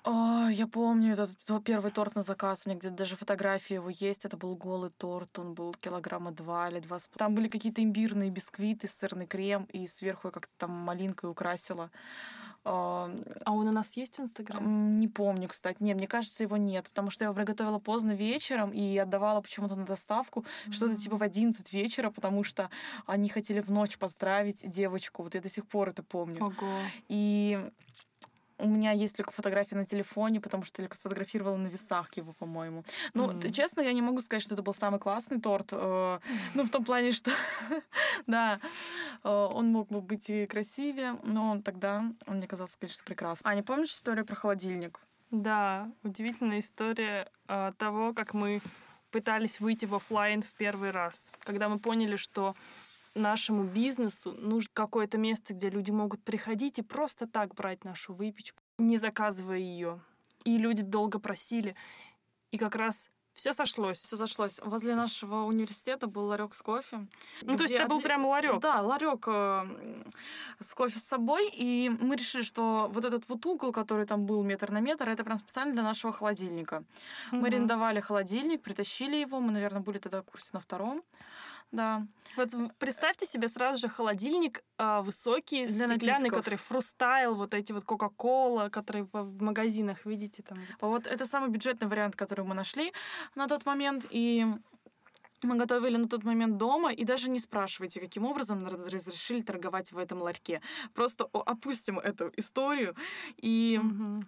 О, 0.05 0.49
я 0.49 0.67
помню 0.67 1.13
этот 1.13 1.31
первый 1.65 1.91
торт 1.93 2.15
на 2.15 2.23
заказ. 2.23 2.63
У 2.65 2.71
меня 2.71 2.79
где-то 2.79 2.95
даже 2.97 3.17
фотографии 3.17 3.75
его 3.75 3.91
есть. 3.91 4.25
Это 4.25 4.37
был 4.39 4.57
голый 4.57 4.91
торт. 4.91 5.39
Он 5.39 5.53
был 5.53 5.75
килограмма 5.75 6.31
два 6.31 6.71
или 6.71 6.81
два. 6.81 6.99
с- 6.99 7.09
Там 7.17 7.35
были 7.35 7.49
какие-то 7.49 7.83
имбирные 7.83 8.31
бисквиты, 8.31 8.89
сырный 8.89 9.27
крем, 9.27 9.65
и 9.75 9.87
сверху 9.87 10.29
я 10.29 10.33
как-то 10.33 10.53
там 10.57 10.71
малинкой 10.71 11.29
украсила. 11.31 11.91
А, 12.65 13.11
А 13.45 13.53
он 13.53 13.67
у 13.69 13.73
нас 13.73 13.97
есть 13.97 14.19
в 14.19 14.21
Инстаграме? 14.21 14.67
м, 14.67 14.97
Не 14.99 15.09
помню, 15.09 15.49
кстати. 15.49 15.83
Не, 15.83 15.95
мне 15.95 16.07
кажется, 16.07 16.43
его 16.43 16.57
нет, 16.57 16.85
потому 16.89 17.11
что 17.11 17.25
я 17.25 17.27
его 17.29 17.35
приготовила 17.35 17.79
поздно 17.79 18.13
вечером 18.13 18.71
и 18.71 18.97
отдавала 18.99 19.41
почему-то 19.41 19.77
на 19.77 19.87
доставку 19.87 20.45
что-то 20.71 20.97
типа 20.97 21.17
в 21.17 21.23
11 21.23 21.73
вечера, 21.73 22.11
потому 22.11 22.45
что 22.45 22.69
они 23.07 23.29
хотели 23.29 23.61
в 23.61 23.71
ночь 23.71 23.97
поздравить 23.99 24.69
девочку. 24.69 25.23
Вот 25.23 25.35
я 25.35 25.41
до 25.41 25.49
сих 25.49 25.67
пор 25.67 25.89
это 25.91 26.03
помню. 26.03 26.45
Ого. 26.47 26.79
И 27.09 27.59
у 28.63 28.69
меня 28.69 28.93
есть 28.93 29.17
только 29.17 29.33
фотографии 29.33 29.75
на 29.75 29.85
телефоне, 29.87 30.41
потому 30.41 30.65
что 30.65 30.77
только 30.83 30.97
сфотографировала 30.97 31.57
на 31.57 31.69
весах 31.69 32.13
его, 32.17 32.33
по-моему. 32.33 32.85
Ну, 33.15 33.33
т- 33.39 33.51
честно, 33.51 33.81
я 33.81 33.93
не 33.93 34.03
могу 34.03 34.21
сказать, 34.21 34.43
что 34.43 34.55
это 34.55 34.63
был 34.63 34.75
самый 34.75 34.99
классный 35.01 35.41
торт. 35.41 35.69
э, 35.73 36.19
Ну, 36.55 36.65
в 36.65 36.71
том 36.71 36.85
плане, 36.85 37.13
что, 37.13 37.31
да, 38.27 38.61
э, 39.25 39.29
он 39.29 39.69
мог 39.69 39.89
бы 39.89 40.01
быть 40.01 40.29
и 40.31 40.47
красивее, 40.47 41.17
но 41.25 41.61
тогда 41.63 42.05
он 42.27 42.37
мне 42.37 42.47
казался, 42.47 42.79
конечно, 42.79 43.05
прекрасным. 43.05 43.51
Аня, 43.51 43.63
помнишь 43.63 43.91
историю 43.93 44.25
про 44.27 44.35
холодильник? 44.37 45.01
Да, 45.31 45.89
удивительная 46.03 46.59
история 46.59 47.31
а, 47.47 47.73
того, 47.73 48.13
как 48.13 48.35
мы 48.35 48.61
пытались 49.13 49.61
выйти 49.61 49.87
в 49.87 49.95
оффлайн 49.95 50.43
в 50.43 50.53
первый 50.55 50.91
раз. 50.91 51.31
Когда 51.45 51.69
мы 51.69 51.79
поняли, 51.79 52.17
что 52.17 52.55
нашему 53.15 53.65
бизнесу 53.65 54.33
нужно 54.33 54.71
какое-то 54.73 55.19
место, 55.19 55.55
где 55.55 55.71
люди 55.71 55.91
могут 55.91 56.23
приходить 56.23 56.79
и 56.79 56.83
просто 56.83 57.27
так 57.27 57.55
брать 57.55 57.85
нашу 57.85 58.15
выпечку, 58.15 58.63
не 58.79 58.99
заказывая 58.99 59.59
ее. 59.59 60.01
И 60.45 60.59
люди 60.59 60.83
долго 60.83 61.19
просили. 61.19 61.75
И 62.51 62.59
как 62.59 62.77
раз 62.77 63.11
все 63.41 63.53
сошлось. 63.53 63.99
Все 63.99 64.17
сошлось. 64.17 64.61
Возле 64.63 64.95
нашего 64.95 65.45
университета 65.45 66.07
был 66.07 66.27
ларек 66.27 66.55
с 66.55 66.63
кофе. 66.63 67.07
Ну, 67.43 67.57
то 67.57 67.63
есть 67.63 67.75
это 67.75 67.89
был 67.89 68.03
прям 68.03 68.27
ларек. 68.27 68.61
Да, 68.61 68.83
ларек 68.83 69.25
э, 69.29 69.65
с 70.59 70.75
кофе 70.75 70.99
с 70.99 71.05
собой. 71.05 71.51
И 71.53 71.91
мы 72.01 72.17
решили, 72.17 72.43
что 72.43 72.91
вот 72.93 73.05
этот 73.05 73.29
вот 73.29 73.47
угол, 73.47 73.73
который 73.73 74.05
там 74.05 74.27
был 74.27 74.43
метр 74.43 74.71
на 74.71 74.81
метр, 74.81 75.09
это 75.09 75.25
прям 75.25 75.39
специально 75.39 75.73
для 75.73 75.83
нашего 75.83 76.13
холодильника. 76.13 76.85
Мы 77.31 77.49
арендовали 77.49 78.01
холодильник, 78.01 78.63
притащили 78.63 79.17
его. 79.17 79.41
Мы, 79.41 79.53
наверное, 79.53 79.81
были 79.81 79.99
тогда 79.99 80.21
в 80.21 80.25
курсе 80.25 80.51
на 80.53 80.61
втором. 80.61 81.03
Да. 81.73 82.07
Вот 82.37 82.51
представьте 82.79 83.27
себе 83.27 83.47
сразу 83.47 83.81
же 83.81 83.89
холодильник 83.89 84.65
а, 84.77 85.03
высокий, 85.03 85.67
Для 85.67 85.89
стеклянный, 85.89 86.25
напитков. 86.25 86.39
который 86.39 86.59
фрустайл, 86.59 87.35
вот 87.35 87.55
эти 87.55 87.73
вот 87.73 87.85
Кока-Кола, 87.85 88.71
которые 88.71 89.05
в, 89.05 89.13
в 89.13 89.43
магазинах, 89.43 90.05
видите 90.05 90.43
там. 90.43 90.59
Вот 90.81 91.07
это 91.07 91.27
самый 91.27 91.51
бюджетный 91.51 91.87
вариант, 91.89 92.17
который 92.17 92.45
мы 92.45 92.55
нашли 92.55 92.93
на 93.37 93.47
тот 93.47 93.67
момент. 93.67 94.07
И 94.11 94.47
мы 95.43 95.57
готовили 95.57 95.97
на 95.97 96.09
тот 96.09 96.25
момент 96.25 96.57
дома, 96.57 96.93
и 96.93 97.05
даже 97.05 97.31
не 97.31 97.39
спрашивайте, 97.39 98.01
каким 98.01 98.25
образом 98.25 98.63
нам 98.63 98.75
разрешили 98.75 99.41
торговать 99.41 99.93
в 99.93 99.99
этом 99.99 100.23
ларьке. 100.23 100.61
Просто 100.93 101.29
опустим 101.33 101.99
эту 101.99 102.33
историю. 102.37 102.95
И 103.37 103.81
угу. 103.83 104.25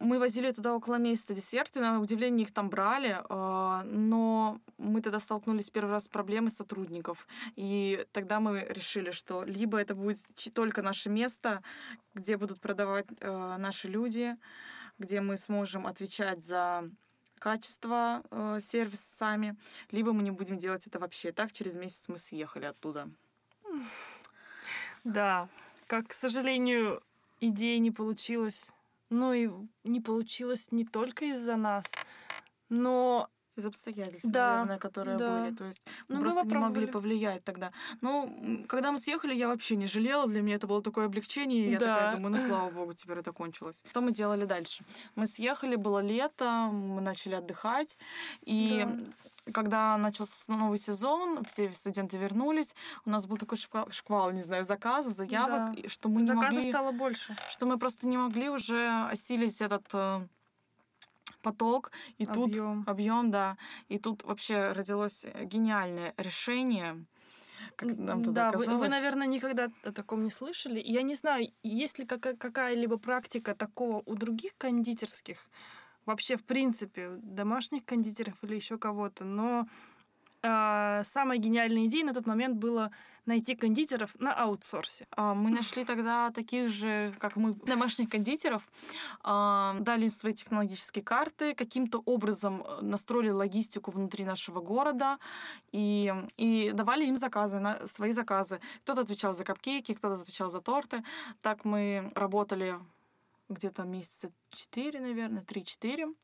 Мы 0.00 0.18
возили 0.18 0.50
туда 0.50 0.74
около 0.74 0.96
месяца 0.96 1.34
десерты, 1.34 1.80
на 1.80 2.00
удивление 2.00 2.44
их 2.46 2.52
там 2.52 2.70
брали, 2.70 3.20
а, 3.28 3.84
но 3.84 4.58
мы 4.78 5.02
тогда 5.02 5.20
столкнулись 5.20 5.70
первый 5.70 5.90
раз 5.90 6.06
с 6.06 6.08
проблемой 6.08 6.50
сотрудников. 6.50 7.28
И 7.54 8.06
тогда 8.12 8.40
мы 8.40 8.66
решили, 8.70 9.10
что 9.10 9.44
либо 9.44 9.78
это 9.78 9.94
будет 9.94 10.18
только 10.54 10.80
наше 10.82 11.10
место, 11.10 11.62
где 12.14 12.38
будут 12.38 12.60
продавать 12.60 13.06
а, 13.20 13.58
наши 13.58 13.88
люди, 13.88 14.36
где 14.98 15.20
мы 15.20 15.36
сможем 15.36 15.86
отвечать 15.86 16.42
за 16.42 16.90
качество 17.38 18.22
э, 18.30 18.58
сервиса 18.60 19.16
сами, 19.16 19.56
либо 19.90 20.12
мы 20.12 20.22
не 20.22 20.30
будем 20.30 20.58
делать 20.58 20.86
это 20.86 20.98
вообще. 20.98 21.32
Так 21.32 21.52
через 21.52 21.76
месяц 21.76 22.06
мы 22.08 22.18
съехали 22.18 22.66
оттуда. 22.66 23.08
Да, 25.04 25.48
как, 25.86 26.08
к 26.08 26.12
сожалению, 26.12 27.02
идея 27.40 27.78
не 27.78 27.90
получилась. 27.90 28.74
Ну 29.10 29.32
и 29.32 29.50
не 29.84 30.00
получилось 30.00 30.68
не 30.70 30.84
только 30.84 31.26
из-за 31.26 31.56
нас, 31.56 31.86
но 32.68 33.28
из 33.56 33.66
обстоятельств, 33.66 34.30
да, 34.30 34.52
наверное, 34.52 34.78
которые 34.78 35.18
да. 35.18 35.42
были. 35.42 35.54
То 35.54 35.64
есть 35.64 35.86
мы 36.08 36.16
ну, 36.16 36.20
просто 36.22 36.44
мы 36.44 36.50
не 36.50 36.56
могли 36.56 36.86
повлиять 36.86 37.44
тогда. 37.44 37.72
Ну, 38.00 38.64
когда 38.68 38.92
мы 38.92 38.98
съехали, 38.98 39.34
я 39.34 39.48
вообще 39.48 39.76
не 39.76 39.86
жалела. 39.86 40.26
Для 40.26 40.42
меня 40.42 40.56
это 40.56 40.66
было 40.66 40.82
такое 40.82 41.06
облегчение. 41.06 41.66
И 41.66 41.70
я 41.72 41.78
да. 41.78 41.86
такая 41.86 42.12
думаю, 42.12 42.32
ну 42.32 42.38
слава 42.40 42.70
богу, 42.70 42.92
теперь 42.94 43.18
это 43.18 43.32
кончилось. 43.32 43.84
Что 43.90 44.00
мы 44.00 44.12
делали 44.12 44.44
дальше? 44.44 44.84
Мы 45.14 45.26
съехали, 45.26 45.76
было 45.76 46.00
лето, 46.00 46.70
мы 46.72 47.00
начали 47.00 47.34
отдыхать. 47.34 47.98
И 48.42 48.86
да. 48.86 49.04
Когда 49.50 49.96
начался 49.96 50.52
новый 50.52 50.78
сезон, 50.78 51.44
все 51.44 51.72
студенты 51.72 52.16
вернулись, 52.16 52.74
у 53.04 53.10
нас 53.10 53.26
был 53.26 53.36
такой 53.36 53.58
шквал, 53.58 53.90
шквал 53.90 54.30
не 54.32 54.42
знаю, 54.42 54.64
заказов, 54.64 55.14
заявок, 55.14 55.74
да. 55.74 55.88
что 55.88 56.08
мы 56.08 56.24
Заказов 56.24 56.50
не 56.50 56.56
могли... 56.56 56.70
стало 56.70 56.92
больше. 56.92 57.36
Что 57.48 57.66
мы 57.66 57.78
просто 57.78 58.06
не 58.06 58.16
могли 58.16 58.48
уже 58.48 58.88
осилить 59.10 59.60
этот 59.60 59.84
э, 59.92 60.20
поток, 61.42 61.92
и 62.18 62.24
объем. 62.24 62.84
тут 62.84 62.88
объем, 62.88 63.30
да. 63.30 63.56
И 63.88 63.98
тут 63.98 64.24
вообще 64.24 64.72
родилось 64.72 65.26
гениальное 65.44 66.14
решение. 66.16 67.04
Как 67.76 67.96
нам 67.96 68.22
да, 68.22 68.50
вы, 68.52 68.66
вы, 68.76 68.88
наверное, 68.88 69.26
никогда 69.26 69.68
о 69.84 69.92
таком 69.92 70.24
не 70.24 70.30
слышали. 70.30 70.80
Я 70.84 71.02
не 71.02 71.14
знаю, 71.14 71.52
есть 71.62 71.98
ли 71.98 72.06
какая- 72.06 72.36
какая-либо 72.36 72.98
практика 72.98 73.54
такого 73.54 74.02
у 74.06 74.14
других 74.14 74.52
кондитерских, 74.58 75.48
вообще, 76.06 76.36
в 76.36 76.44
принципе, 76.44 77.10
домашних 77.22 77.84
кондитеров 77.84 78.42
или 78.42 78.56
еще 78.56 78.78
кого-то, 78.78 79.24
но 79.24 79.66
э, 80.42 81.02
самая 81.04 81.38
гениальная 81.38 81.86
идея 81.86 82.04
на 82.04 82.14
тот 82.14 82.26
момент 82.26 82.56
было 82.56 82.90
найти 83.26 83.54
кондитеров 83.54 84.16
на 84.18 84.32
аутсорсе. 84.34 85.06
А, 85.16 85.34
мы 85.34 85.50
нашли 85.50 85.84
тогда 85.84 86.30
таких 86.30 86.68
же, 86.68 87.14
как 87.18 87.36
мы, 87.36 87.54
домашних 87.66 88.10
кондитеров, 88.10 88.68
а, 89.22 89.76
дали 89.80 90.04
им 90.04 90.10
свои 90.10 90.32
технологические 90.32 91.04
карты, 91.04 91.54
каким-то 91.54 92.02
образом 92.06 92.62
э, 92.62 92.82
настроили 92.82 93.30
логистику 93.30 93.90
внутри 93.90 94.24
нашего 94.24 94.60
города 94.60 95.18
и, 95.72 96.12
и 96.36 96.70
давали 96.72 97.06
им 97.06 97.16
заказы, 97.16 97.60
свои 97.84 98.12
заказы. 98.12 98.60
Кто-то 98.82 99.02
отвечал 99.02 99.34
за 99.34 99.44
капкейки, 99.44 99.94
кто-то 99.94 100.20
отвечал 100.20 100.50
за 100.50 100.60
торты. 100.60 101.04
Так 101.42 101.64
мы 101.64 102.10
работали 102.14 102.78
где-то 103.50 103.82
месяца 103.82 104.32
4, 104.50 105.00
наверное, 105.00 105.42
3-4. 105.42 106.14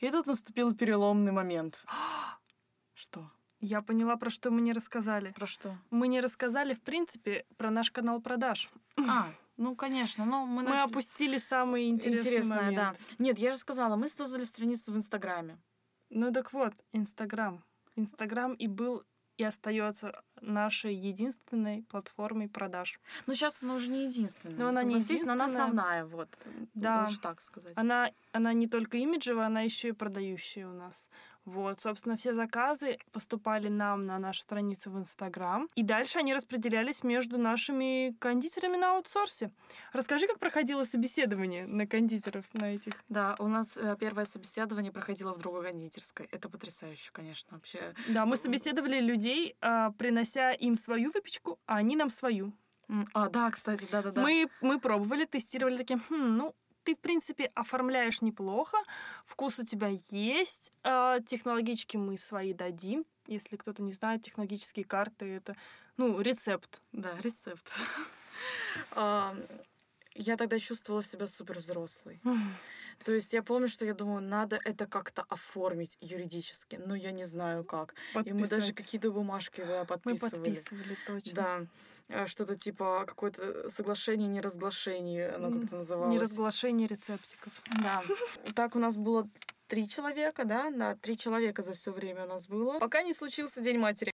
И 0.00 0.10
тут 0.10 0.26
наступил 0.26 0.74
переломный 0.74 1.32
момент. 1.32 1.84
Что? 2.94 3.30
Я 3.60 3.80
поняла, 3.80 4.16
про 4.16 4.28
что 4.28 4.50
мы 4.50 4.60
не 4.60 4.74
рассказали. 4.74 5.32
Про 5.32 5.46
что? 5.46 5.74
Мы 5.90 6.08
не 6.08 6.20
рассказали, 6.20 6.74
в 6.74 6.82
принципе, 6.82 7.46
про 7.56 7.70
наш 7.70 7.90
канал 7.90 8.20
продаж. 8.20 8.70
А, 9.08 9.26
ну, 9.56 9.74
конечно. 9.74 10.26
Но 10.26 10.44
мы 10.44 10.56
мы 10.56 10.62
начали... 10.64 10.90
опустили 10.90 11.38
самые 11.38 11.88
интересные 11.88 12.40
Интересное, 12.40 12.56
моменты. 12.58 12.76
да. 12.76 12.94
Нет, 13.18 13.38
я 13.38 13.52
рассказала, 13.52 13.96
мы 13.96 14.10
создали 14.10 14.44
страницу 14.44 14.92
в 14.92 14.96
Инстаграме. 14.96 15.56
Ну 16.10 16.30
так 16.30 16.52
вот, 16.52 16.74
Инстаграм. 16.92 17.64
Инстаграм 17.96 18.52
и 18.52 18.66
был 18.66 19.02
и 19.36 19.44
остается 19.44 20.22
нашей 20.40 20.94
единственной 20.94 21.82
платформой 21.82 22.48
продаж. 22.48 23.00
Ну, 23.26 23.34
сейчас 23.34 23.62
она 23.62 23.74
уже 23.74 23.88
не 23.88 24.04
единственная. 24.04 24.56
Но 24.56 24.68
она 24.68 24.82
не 24.82 24.96
единственная. 24.96 25.34
Она 25.34 25.44
основная, 25.46 26.04
вот. 26.04 26.28
Да. 26.74 27.04
Лучше 27.04 27.20
так 27.20 27.40
сказать. 27.40 27.72
Она, 27.76 28.10
она 28.32 28.52
не 28.52 28.68
только 28.68 28.98
имиджевая, 28.98 29.46
она 29.46 29.62
еще 29.62 29.88
и 29.88 29.92
продающая 29.92 30.68
у 30.68 30.72
нас. 30.72 31.08
Вот, 31.44 31.80
собственно, 31.80 32.16
все 32.16 32.32
заказы 32.32 32.98
поступали 33.12 33.68
нам 33.68 34.06
на 34.06 34.18
нашу 34.18 34.42
страницу 34.42 34.90
в 34.90 34.98
Инстаграм, 34.98 35.68
и 35.74 35.82
дальше 35.82 36.18
они 36.18 36.32
распределялись 36.32 37.02
между 37.02 37.38
нашими 37.38 38.16
кондитерами 38.18 38.76
на 38.76 38.96
аутсорсе. 38.96 39.50
Расскажи, 39.92 40.26
как 40.26 40.38
проходило 40.38 40.84
собеседование 40.84 41.66
на 41.66 41.86
кондитеров, 41.86 42.44
на 42.54 42.74
этих. 42.74 42.94
Да, 43.08 43.36
у 43.38 43.48
нас 43.48 43.76
э, 43.76 43.96
первое 44.00 44.24
собеседование 44.24 44.92
проходило 44.92 45.34
в 45.34 45.38
другой 45.38 45.64
кондитерской. 45.64 46.26
Это 46.30 46.48
потрясающе, 46.48 47.10
конечно, 47.12 47.56
вообще. 47.56 47.80
Да, 48.08 48.24
мы 48.24 48.36
собеседовали 48.36 49.00
людей, 49.00 49.56
а, 49.60 49.90
принося 49.92 50.52
им 50.52 50.76
свою 50.76 51.10
выпечку, 51.10 51.58
а 51.66 51.76
они 51.76 51.96
нам 51.96 52.10
свою. 52.10 52.52
А, 53.14 53.28
да, 53.28 53.50
кстати, 53.50 53.86
да-да-да. 53.90 54.20
Мы, 54.20 54.48
мы 54.60 54.78
пробовали, 54.78 55.24
тестировали 55.24 55.76
такие, 55.76 55.98
хм, 55.98 56.36
ну, 56.36 56.54
ты, 56.84 56.94
в 56.94 56.98
принципе, 56.98 57.50
оформляешь 57.54 58.22
неплохо, 58.22 58.78
вкус 59.24 59.58
у 59.58 59.64
тебя 59.64 59.88
есть, 60.10 60.72
э, 60.84 61.18
технологически 61.26 61.96
мы 61.96 62.18
свои 62.18 62.52
дадим. 62.52 63.04
Если 63.26 63.56
кто-то 63.56 63.82
не 63.82 63.92
знает, 63.92 64.22
технологические 64.22 64.84
карты— 64.84 65.26
это, 65.36 65.56
ну, 65.96 66.20
рецепт. 66.20 66.82
Да, 66.92 67.16
рецепт. 67.20 67.72
Я 70.16 70.36
тогда 70.36 70.58
чувствовала 70.58 71.02
себя 71.02 71.26
супер 71.26 71.58
взрослой. 71.58 72.20
То 73.04 73.12
есть 73.12 73.32
я 73.32 73.42
помню, 73.42 73.68
что 73.68 73.84
я 73.84 73.94
думаю, 73.94 74.22
надо 74.22 74.58
это 74.64 74.86
как-то 74.86 75.22
оформить 75.28 75.96
юридически, 76.00 76.80
но 76.84 76.94
я 76.94 77.12
не 77.12 77.24
знаю 77.24 77.64
как. 77.64 77.94
Подписать. 78.12 78.26
И 78.26 78.42
мы 78.42 78.48
даже 78.48 78.72
какие-то 78.72 79.10
бумажки 79.10 79.64
да, 79.66 79.84
подписывали. 79.84 80.38
Мы 80.38 80.44
подписывали, 80.44 80.96
точно. 81.06 81.32
Да. 81.34 81.66
Э, 82.08 82.26
что-то 82.26 82.54
типа 82.54 83.04
какое-то 83.06 83.68
соглашение 83.70 84.28
неразглашение, 84.28 85.30
оно 85.30 85.50
как-то 85.50 85.76
называлось. 85.76 86.14
Неразглашение 86.14 86.86
рецептиков. 86.86 87.52
Да. 87.82 88.02
Так 88.54 88.76
у 88.76 88.78
нас 88.78 88.96
было 88.96 89.28
три 89.68 89.88
человека, 89.88 90.44
да, 90.44 90.70
да, 90.70 90.94
три 90.94 91.16
человека 91.16 91.62
за 91.62 91.72
все 91.72 91.90
время 91.90 92.24
у 92.24 92.28
нас 92.28 92.46
было. 92.46 92.78
Пока 92.78 93.02
не 93.02 93.14
случился 93.14 93.62
День 93.62 93.78
матери. 93.78 94.12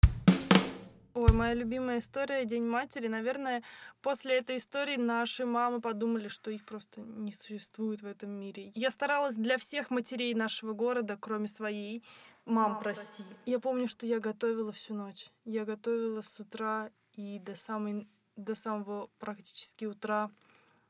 Ой, 1.14 1.32
моя 1.32 1.54
любимая 1.54 2.00
история 2.00 2.44
День 2.44 2.64
матери. 2.64 3.06
Наверное, 3.06 3.62
после 4.02 4.38
этой 4.38 4.56
истории 4.56 4.96
наши 4.96 5.46
мамы 5.46 5.80
подумали, 5.80 6.26
что 6.26 6.50
их 6.50 6.64
просто 6.64 7.02
не 7.02 7.30
существует 7.32 8.02
в 8.02 8.06
этом 8.06 8.30
мире. 8.30 8.72
Я 8.74 8.90
старалась 8.90 9.36
для 9.36 9.56
всех 9.56 9.90
матерей 9.90 10.34
нашего 10.34 10.72
города, 10.72 11.16
кроме 11.16 11.46
своей, 11.46 12.02
мам, 12.46 12.80
прости. 12.80 13.22
Я 13.46 13.60
помню, 13.60 13.86
что 13.86 14.06
я 14.06 14.18
готовила 14.18 14.72
всю 14.72 14.94
ночь. 14.94 15.30
Я 15.44 15.64
готовила 15.64 16.20
с 16.20 16.40
утра 16.40 16.90
и 17.12 17.38
до, 17.38 17.54
самой, 17.54 18.08
до 18.34 18.56
самого 18.56 19.08
практически 19.20 19.84
утра 19.84 20.32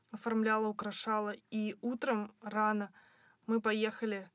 оформляла, 0.09 0.67
украшала. 0.69 1.35
И 1.51 1.75
утром 1.81 2.33
рано 2.41 2.91
мы 3.45 3.61
поехали 3.61 4.27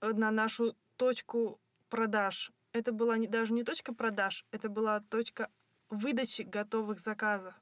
на 0.00 0.30
нашу 0.30 0.74
точку 0.96 1.60
продаж. 1.90 2.50
Это 2.72 2.92
была 2.92 3.18
не, 3.18 3.26
даже 3.26 3.52
не 3.52 3.64
точка 3.64 3.94
продаж, 3.94 4.46
это 4.50 4.68
была 4.68 5.00
точка 5.00 5.50
выдачи 5.90 6.42
готовых 6.42 7.00
заказов. 7.00 7.54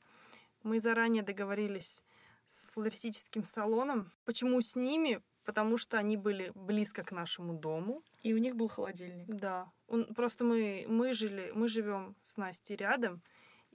Мы 0.62 0.78
заранее 0.78 1.22
договорились 1.22 2.04
с 2.46 2.70
флористическим 2.70 3.44
салоном. 3.44 4.12
Почему 4.24 4.60
с 4.60 4.76
ними? 4.76 5.22
Потому 5.44 5.76
что 5.76 5.98
они 5.98 6.16
были 6.16 6.52
близко 6.54 7.02
к 7.02 7.12
нашему 7.12 7.54
дому. 7.54 8.02
И 8.22 8.34
у 8.34 8.38
них 8.38 8.56
был 8.56 8.68
холодильник. 8.68 9.26
Да. 9.26 9.70
он, 9.88 10.14
просто 10.14 10.44
мы, 10.44 10.84
мы 10.88 11.12
жили, 11.12 11.50
мы 11.54 11.68
живем 11.68 12.16
с 12.22 12.36
Настей 12.36 12.76
рядом, 12.76 13.22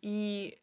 и 0.02 0.60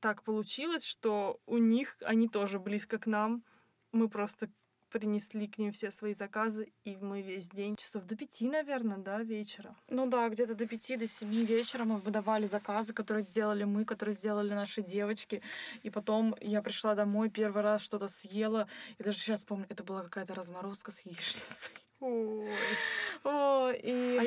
так 0.00 0.22
получилось, 0.22 0.84
что 0.84 1.40
у 1.46 1.58
них, 1.58 1.96
они 2.02 2.28
тоже 2.28 2.58
близко 2.58 2.98
к 2.98 3.06
нам, 3.06 3.44
мы 3.92 4.08
просто 4.08 4.48
принесли 4.90 5.46
к 5.46 5.58
ним 5.58 5.72
все 5.72 5.90
свои 5.90 6.12
заказы, 6.12 6.72
и 6.84 6.96
мы 6.96 7.22
весь 7.22 7.48
день, 7.50 7.76
часов 7.76 8.04
до 8.04 8.16
пяти, 8.16 8.48
наверное, 8.48 8.98
да, 8.98 9.22
вечера. 9.22 9.76
Ну 9.88 10.06
да, 10.06 10.28
где-то 10.28 10.54
до 10.54 10.66
пяти, 10.66 10.96
до 10.96 11.06
семи 11.06 11.44
вечера 11.44 11.84
мы 11.84 11.98
выдавали 11.98 12.46
заказы, 12.46 12.92
которые 12.92 13.22
сделали 13.22 13.64
мы, 13.64 13.84
которые 13.84 14.14
сделали 14.14 14.54
наши 14.54 14.82
девочки. 14.82 15.42
И 15.82 15.90
потом 15.90 16.34
я 16.40 16.62
пришла 16.62 16.94
домой, 16.94 17.30
первый 17.30 17.62
раз 17.62 17.82
что-то 17.82 18.08
съела, 18.08 18.68
и 18.98 19.02
даже 19.02 19.18
сейчас 19.18 19.44
помню, 19.44 19.66
это 19.68 19.84
была 19.84 20.02
какая-то 20.02 20.34
разморозка 20.34 20.90
с 20.90 21.00
яичницей. 21.00 21.72
Ой. 22.00 22.48
О, 23.24 23.26
и... 23.26 23.30
А 23.30 23.57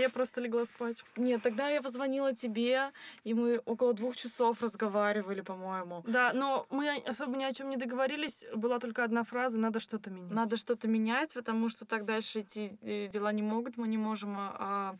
я 0.02 0.10
просто 0.10 0.42
легла 0.42 0.66
спать. 0.66 1.04
Нет, 1.16 1.42
тогда 1.42 1.70
я 1.70 1.82
позвонила 1.82 2.34
тебе, 2.34 2.92
и 3.24 3.34
мы 3.34 3.62
около 3.66 3.94
двух 3.94 4.16
часов 4.16 4.62
разговаривали, 4.62 5.42
по-моему. 5.42 6.04
Да, 6.08 6.34
но 6.34 6.66
мы 6.70 6.98
особо 7.06 7.38
ни 7.38 7.44
о 7.44 7.54
чем 7.54 7.70
не 7.70 7.78
договорились. 7.78 8.46
Была 8.56 8.80
только 8.80 9.04
одна 9.04 9.24
фраза: 9.24 9.58
надо 9.58 9.80
что-то 9.80 10.10
менять. 10.10 10.32
Надо 10.32 10.58
что-то 10.58 10.88
менять, 10.88 11.34
потому 11.34 11.70
что 11.70 11.86
так 11.86 12.06
дальше 12.06 12.42
идти 12.42 12.78
э, 12.82 13.08
дела 13.08 13.32
не 13.32 13.42
могут, 13.42 13.78
мы 13.78 13.88
не 13.88 13.98
можем 13.98 14.36
а, 14.38 14.56
а 14.60 14.96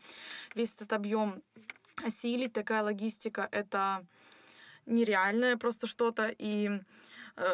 весь 0.54 0.74
этот 0.74 0.92
объем 0.92 1.42
осилить. 2.04 2.52
Такая 2.52 2.82
логистика 2.82 3.48
это 3.50 4.04
нереальное 4.86 5.56
просто 5.56 5.86
что-то. 5.86 6.34
И 6.38 6.70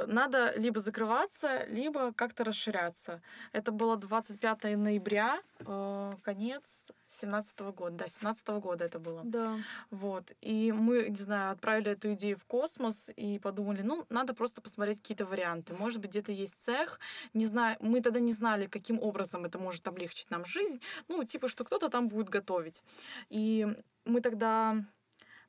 надо 0.06 0.52
либо 0.56 0.80
закрываться, 0.80 1.64
либо 1.66 2.12
как-то 2.12 2.44
расширяться. 2.44 3.20
Это 3.52 3.73
было 3.73 3.97
25 3.97 4.76
ноября, 4.76 5.40
э, 5.61 6.14
конец 6.23 6.92
17 7.06 7.73
года. 7.73 7.97
Да, 7.97 8.08
17 8.08 8.49
года 8.61 8.85
это 8.85 8.99
было. 8.99 9.23
Да. 9.25 9.56
Вот. 9.90 10.32
И 10.40 10.73
мы, 10.73 11.08
не 11.08 11.16
знаю, 11.16 11.52
отправили 11.52 11.92
эту 11.92 12.12
идею 12.14 12.37
в 12.37 12.44
космос 12.44 13.11
и 13.16 13.38
подумали, 13.38 13.82
ну, 13.82 14.04
надо 14.08 14.35
просто 14.35 14.61
посмотреть 14.61 14.99
какие-то 14.99 15.26
варианты. 15.26 15.75
Может 15.75 16.00
быть, 16.00 16.11
где-то 16.11 16.32
есть 16.32 16.56
цех. 16.56 16.99
Не 17.35 17.47
знаю, 17.47 17.76
мы 17.80 18.00
тогда 18.00 18.20
не 18.20 18.32
знали, 18.32 18.66
каким 18.66 18.99
образом 19.00 19.44
это 19.44 19.58
может 19.58 19.87
облегчить 19.88 20.30
нам 20.30 20.44
жизнь. 20.44 20.80
Ну, 21.08 21.25
типа, 21.25 21.49
что 21.49 21.64
кто-то 21.64 21.88
там 21.88 22.08
будет 22.08 22.28
готовить. 22.28 22.82
И 23.30 23.66
мы 24.04 24.20
тогда 24.20 24.76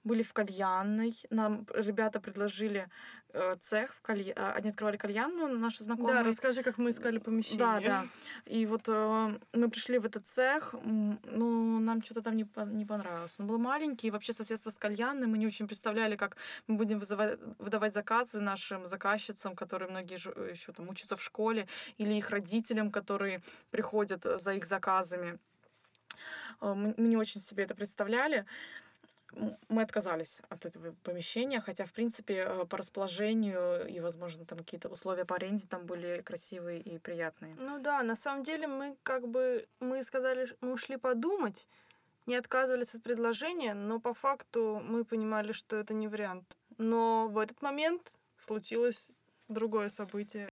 были 0.03 0.23
в 0.23 0.33
кальянной. 0.33 1.15
Нам 1.29 1.65
ребята 1.73 2.19
предложили 2.19 2.81
э, 2.81 2.87
цех 3.59 3.93
в 3.93 4.01
калья... 4.01 4.33
А, 4.35 4.53
они 4.53 4.69
открывали 4.69 4.97
кальянную, 4.97 5.57
наши 5.57 5.83
знакомые. 5.83 6.23
Да, 6.23 6.23
расскажи, 6.23 6.63
как 6.63 6.77
мы 6.77 6.89
искали 6.89 7.19
помещение. 7.19 7.59
Да, 7.59 7.79
да. 7.79 8.05
И 8.45 8.65
вот 8.65 8.83
э, 8.87 9.39
мы 9.53 9.69
пришли 9.69 9.99
в 9.99 10.05
этот 10.05 10.25
цех, 10.25 10.75
ну, 10.83 11.79
нам 11.79 12.03
что-то 12.03 12.21
там 12.21 12.35
не, 12.35 12.45
по... 12.45 12.61
не 12.61 12.85
понравилось. 12.85 13.39
Он 13.39 13.47
был 13.47 13.59
маленький, 13.59 14.07
и 14.07 14.11
вообще 14.11 14.33
соседство 14.33 14.69
с 14.69 14.77
кальянной, 14.77 15.27
мы 15.27 15.37
не 15.37 15.47
очень 15.47 15.67
представляли, 15.67 16.15
как 16.15 16.37
мы 16.67 16.75
будем 16.75 16.99
вызывать, 16.99 17.39
выдавать 17.59 17.93
заказы 17.93 18.39
нашим 18.39 18.85
заказчицам, 18.85 19.55
которые 19.55 19.89
многие 19.89 20.15
еще 20.15 20.71
там 20.71 20.89
учатся 20.89 21.15
в 21.15 21.21
школе, 21.21 21.67
или 21.97 22.13
их 22.13 22.29
родителям, 22.29 22.91
которые 22.91 23.41
приходят 23.69 24.23
за 24.23 24.53
их 24.53 24.65
заказами. 24.65 25.39
Э, 26.61 26.73
мы 26.73 26.93
не 26.97 27.17
очень 27.17 27.41
себе 27.41 27.63
это 27.63 27.75
представляли 27.75 28.45
мы 29.69 29.81
отказались 29.81 30.41
от 30.49 30.65
этого 30.65 30.93
помещения, 31.03 31.59
хотя, 31.59 31.85
в 31.85 31.93
принципе, 31.93 32.45
э, 32.47 32.65
по 32.65 32.77
расположению 32.77 33.87
и, 33.87 33.99
возможно, 33.99 34.45
там 34.45 34.59
какие-то 34.59 34.89
условия 34.89 35.25
по 35.25 35.35
аренде 35.35 35.67
там 35.67 35.85
были 35.85 36.21
красивые 36.21 36.81
и 36.81 36.97
приятные. 36.97 37.55
Ну 37.59 37.79
да, 37.79 38.03
на 38.03 38.15
самом 38.15 38.43
деле 38.43 38.67
мы 38.67 38.97
как 39.03 39.27
бы, 39.27 39.67
мы 39.79 40.03
сказали, 40.03 40.47
мы 40.61 40.73
ушли 40.73 40.97
подумать, 40.97 41.67
не 42.25 42.35
отказывались 42.35 42.95
от 42.95 43.03
предложения, 43.03 43.73
но 43.73 43.99
по 43.99 44.13
факту 44.13 44.81
мы 44.83 45.05
понимали, 45.05 45.51
что 45.51 45.77
это 45.77 45.93
не 45.93 46.07
вариант. 46.07 46.57
Но 46.77 47.27
в 47.27 47.37
этот 47.37 47.61
момент 47.61 48.13
случилось 48.37 49.09
другое 49.47 49.89
событие. 49.89 50.48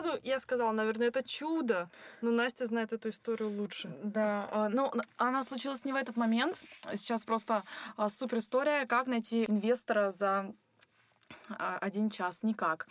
Бы 0.00 0.20
я 0.24 0.40
сказала, 0.40 0.72
наверное, 0.72 1.08
это 1.08 1.22
чудо, 1.22 1.90
но 2.22 2.30
Настя 2.30 2.66
знает 2.66 2.92
эту 2.92 3.10
историю 3.10 3.50
лучше. 3.50 3.94
Да, 4.02 4.48
а, 4.50 4.68
ну, 4.70 4.90
она 5.16 5.44
случилась 5.44 5.84
не 5.84 5.92
в 5.92 5.96
этот 5.96 6.16
момент. 6.16 6.60
Сейчас 6.94 7.24
просто 7.24 7.62
а, 7.96 8.08
супер 8.08 8.38
история, 8.38 8.86
как 8.86 9.06
найти 9.06 9.44
инвестора 9.44 10.10
за 10.10 10.54
а, 11.50 11.78
один 11.78 12.10
час, 12.10 12.42
никак. 12.42 12.88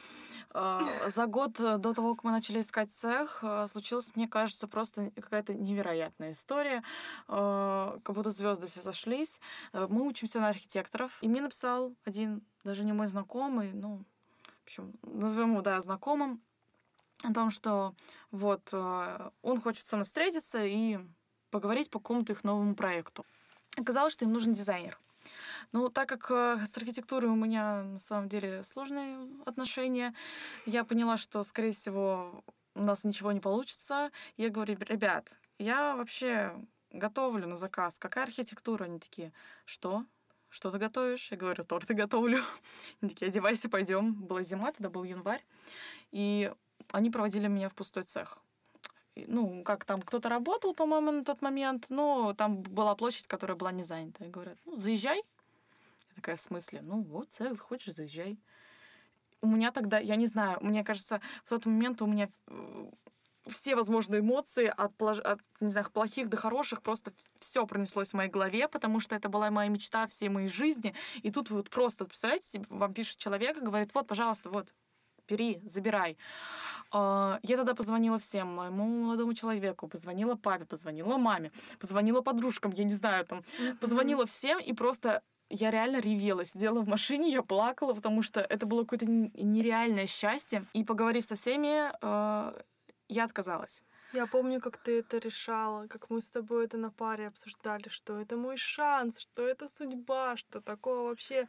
За 0.53 1.25
год 1.27 1.53
до 1.53 1.93
того, 1.93 2.15
как 2.15 2.23
мы 2.23 2.31
начали 2.31 2.61
искать 2.61 2.91
цех, 2.91 3.43
случилась, 3.67 4.15
мне 4.15 4.27
кажется, 4.27 4.67
просто 4.67 5.11
какая-то 5.11 5.53
невероятная 5.53 6.33
история. 6.33 6.83
Как 7.27 8.11
будто 8.13 8.29
звезды 8.29 8.67
все 8.67 8.81
сошлись. 8.81 9.39
Мы 9.73 10.05
учимся 10.05 10.39
на 10.39 10.49
архитекторов. 10.49 11.17
И 11.21 11.27
мне 11.27 11.41
написал 11.41 11.95
один, 12.05 12.43
даже 12.63 12.83
не 12.83 12.93
мой 12.93 13.07
знакомый, 13.07 13.71
ну, 13.71 14.03
в 14.43 14.63
общем, 14.65 14.93
назовем 15.03 15.51
его, 15.51 15.61
да, 15.61 15.81
знакомым, 15.81 16.41
о 17.23 17.33
том, 17.33 17.51
что 17.51 17.93
вот 18.31 18.69
э, 18.71 19.29
он 19.41 19.61
хочет 19.61 19.85
со 19.85 19.95
мной 19.95 20.05
встретиться 20.05 20.63
и 20.63 20.99
поговорить 21.49 21.89
по 21.89 21.99
какому-то 21.99 22.33
их 22.33 22.43
новому 22.43 22.75
проекту. 22.75 23.25
Оказалось, 23.77 24.13
что 24.13 24.25
им 24.25 24.33
нужен 24.33 24.53
дизайнер. 24.53 24.97
Ну, 25.71 25.89
так 25.89 26.09
как 26.09 26.31
э, 26.31 26.65
с 26.65 26.77
архитектурой 26.77 27.29
у 27.29 27.35
меня 27.35 27.83
на 27.83 27.99
самом 27.99 28.27
деле 28.27 28.63
сложные 28.63 29.17
отношения, 29.45 30.13
я 30.65 30.83
поняла, 30.83 31.17
что, 31.17 31.43
скорее 31.43 31.71
всего, 31.71 32.43
у 32.75 32.83
нас 32.83 33.03
ничего 33.03 33.31
не 33.31 33.39
получится. 33.39 34.11
Я 34.37 34.49
говорю, 34.49 34.77
ребят, 34.79 35.37
я 35.59 35.95
вообще 35.95 36.53
готовлю 36.91 37.47
на 37.47 37.55
заказ. 37.55 37.99
Какая 37.99 38.25
архитектура? 38.25 38.85
Они 38.85 38.99
такие, 38.99 39.31
что? 39.65 40.05
Что 40.49 40.69
ты 40.69 40.77
готовишь? 40.77 41.31
Я 41.31 41.37
говорю, 41.37 41.63
торты 41.63 41.93
готовлю. 41.93 42.43
Они 43.01 43.11
такие, 43.11 43.27
одевайся, 43.27 43.69
пойдем. 43.69 44.13
Была 44.13 44.43
зима, 44.43 44.71
тогда 44.71 44.89
был 44.89 45.03
январь. 45.03 45.43
И 46.11 46.51
они 46.91 47.09
проводили 47.09 47.47
меня 47.47 47.69
в 47.69 47.75
пустой 47.75 48.03
цех. 48.03 48.37
Ну, 49.15 49.63
как 49.63 49.85
там 49.85 50.01
кто-то 50.01 50.29
работал, 50.29 50.73
по-моему, 50.73 51.11
на 51.11 51.25
тот 51.25 51.41
момент, 51.41 51.87
но 51.89 52.33
там 52.33 52.61
была 52.61 52.95
площадь, 52.95 53.27
которая 53.27 53.57
была 53.57 53.71
не 53.71 53.83
занята. 53.83 54.25
И 54.25 54.29
говорят, 54.29 54.57
ну, 54.65 54.75
заезжай. 54.75 55.17
Я 55.17 56.15
такая, 56.15 56.35
в 56.35 56.41
смысле? 56.41 56.81
Ну, 56.81 57.01
вот 57.03 57.31
цех, 57.31 57.59
хочешь, 57.59 57.93
заезжай. 57.93 58.39
У 59.41 59.47
меня 59.47 59.71
тогда, 59.71 59.99
я 59.99 60.15
не 60.15 60.27
знаю, 60.27 60.59
мне 60.61 60.83
кажется, 60.83 61.19
в 61.43 61.49
тот 61.49 61.65
момент 61.65 62.01
у 62.01 62.05
меня 62.05 62.29
э, 62.47 62.91
все 63.47 63.75
возможные 63.75 64.21
эмоции 64.21 64.71
от, 64.75 65.01
от 65.01 65.39
не 65.59 65.71
знаю, 65.71 65.89
плохих 65.91 66.29
до 66.29 66.37
хороших 66.37 66.81
просто 66.81 67.11
все 67.39 67.65
пронеслось 67.65 68.11
в 68.11 68.13
моей 68.13 68.29
голове, 68.29 68.67
потому 68.67 68.99
что 68.99 69.15
это 69.15 69.29
была 69.29 69.49
моя 69.49 69.69
мечта 69.69 70.07
всей 70.07 70.29
моей 70.29 70.47
жизни. 70.47 70.93
И 71.23 71.31
тут 71.31 71.49
вот 71.49 71.69
просто, 71.69 72.05
представляете, 72.05 72.63
вам 72.69 72.93
пишет 72.93 73.17
человек 73.17 73.57
и 73.57 73.61
говорит, 73.61 73.93
вот, 73.93 74.07
пожалуйста, 74.07 74.49
вот, 74.49 74.73
бери, 75.31 75.61
забирай. 75.63 76.17
А, 76.91 77.39
я 77.43 77.57
тогда 77.57 77.73
позвонила 77.73 78.17
всем, 78.17 78.47
моему 78.47 78.85
молодому 78.85 79.33
человеку, 79.33 79.87
позвонила 79.87 80.35
папе, 80.35 80.65
позвонила 80.65 81.17
маме, 81.17 81.51
позвонила 81.79 82.21
подружкам, 82.21 82.73
я 82.75 82.83
не 82.83 82.91
знаю, 82.91 83.25
там, 83.25 83.43
позвонила 83.79 84.25
всем 84.25 84.59
и 84.59 84.73
просто 84.73 85.21
я 85.49 85.71
реально 85.71 85.99
ревела, 85.99 86.45
сидела 86.45 86.81
в 86.81 86.87
машине, 86.87 87.31
я 87.31 87.41
плакала, 87.41 87.93
потому 87.93 88.23
что 88.23 88.39
это 88.39 88.65
было 88.65 88.83
какое-то 88.83 89.05
нереальное 89.05 90.07
счастье. 90.07 90.65
И 90.73 90.83
поговорив 90.83 91.25
со 91.25 91.35
всеми, 91.35 91.91
э, 92.01 92.61
я 93.09 93.23
отказалась. 93.23 93.83
Я 94.13 94.27
помню, 94.27 94.61
как 94.61 94.77
ты 94.77 94.99
это 94.99 95.17
решала, 95.17 95.87
как 95.87 96.09
мы 96.09 96.21
с 96.21 96.29
тобой 96.29 96.65
это 96.65 96.77
на 96.77 96.89
паре 96.89 97.27
обсуждали, 97.27 97.89
что 97.89 98.19
это 98.19 98.37
мой 98.37 98.57
шанс, 98.57 99.19
что 99.19 99.47
это 99.47 99.67
судьба, 99.67 100.37
что 100.37 100.61
такого 100.61 101.09
вообще 101.09 101.47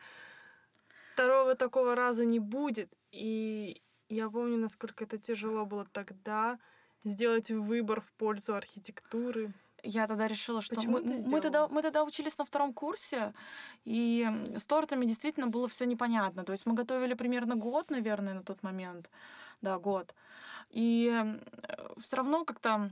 второго 1.13 1.55
такого 1.55 1.95
раза 1.95 2.25
не 2.25 2.41
будет. 2.41 2.89
И 3.13 3.83
я 4.09 4.29
помню, 4.29 4.57
насколько 4.57 5.05
это 5.05 5.19
тяжело 5.19 5.65
было 5.65 5.85
тогда 5.85 6.59
сделать 7.05 7.51
выбор 7.51 8.01
в 8.01 8.13
пользу 8.15 8.55
архитектуры. 8.55 9.53
Я 9.85 10.07
тогда 10.07 10.29
решила, 10.29 10.63
что 10.63 10.81
мы, 10.89 11.03
мы, 11.03 11.41
тогда, 11.41 11.67
мы 11.69 11.83
тогда 11.83 12.05
учились 12.05 12.39
на 12.39 12.45
втором 12.45 12.73
курсе, 12.73 13.35
и 13.85 14.29
с 14.57 14.67
тортами 14.67 15.07
действительно 15.07 15.49
было 15.49 15.67
все 15.67 15.87
непонятно. 15.87 16.45
То 16.45 16.53
есть 16.53 16.67
мы 16.67 16.75
готовили 16.75 17.15
примерно 17.15 17.57
год, 17.57 17.91
наверное, 17.91 18.35
на 18.35 18.43
тот 18.43 18.63
момент. 18.63 19.11
Да, 19.61 19.79
год. 19.79 20.15
И 20.71 21.13
все 21.99 22.17
равно 22.17 22.45
как-то 22.45 22.91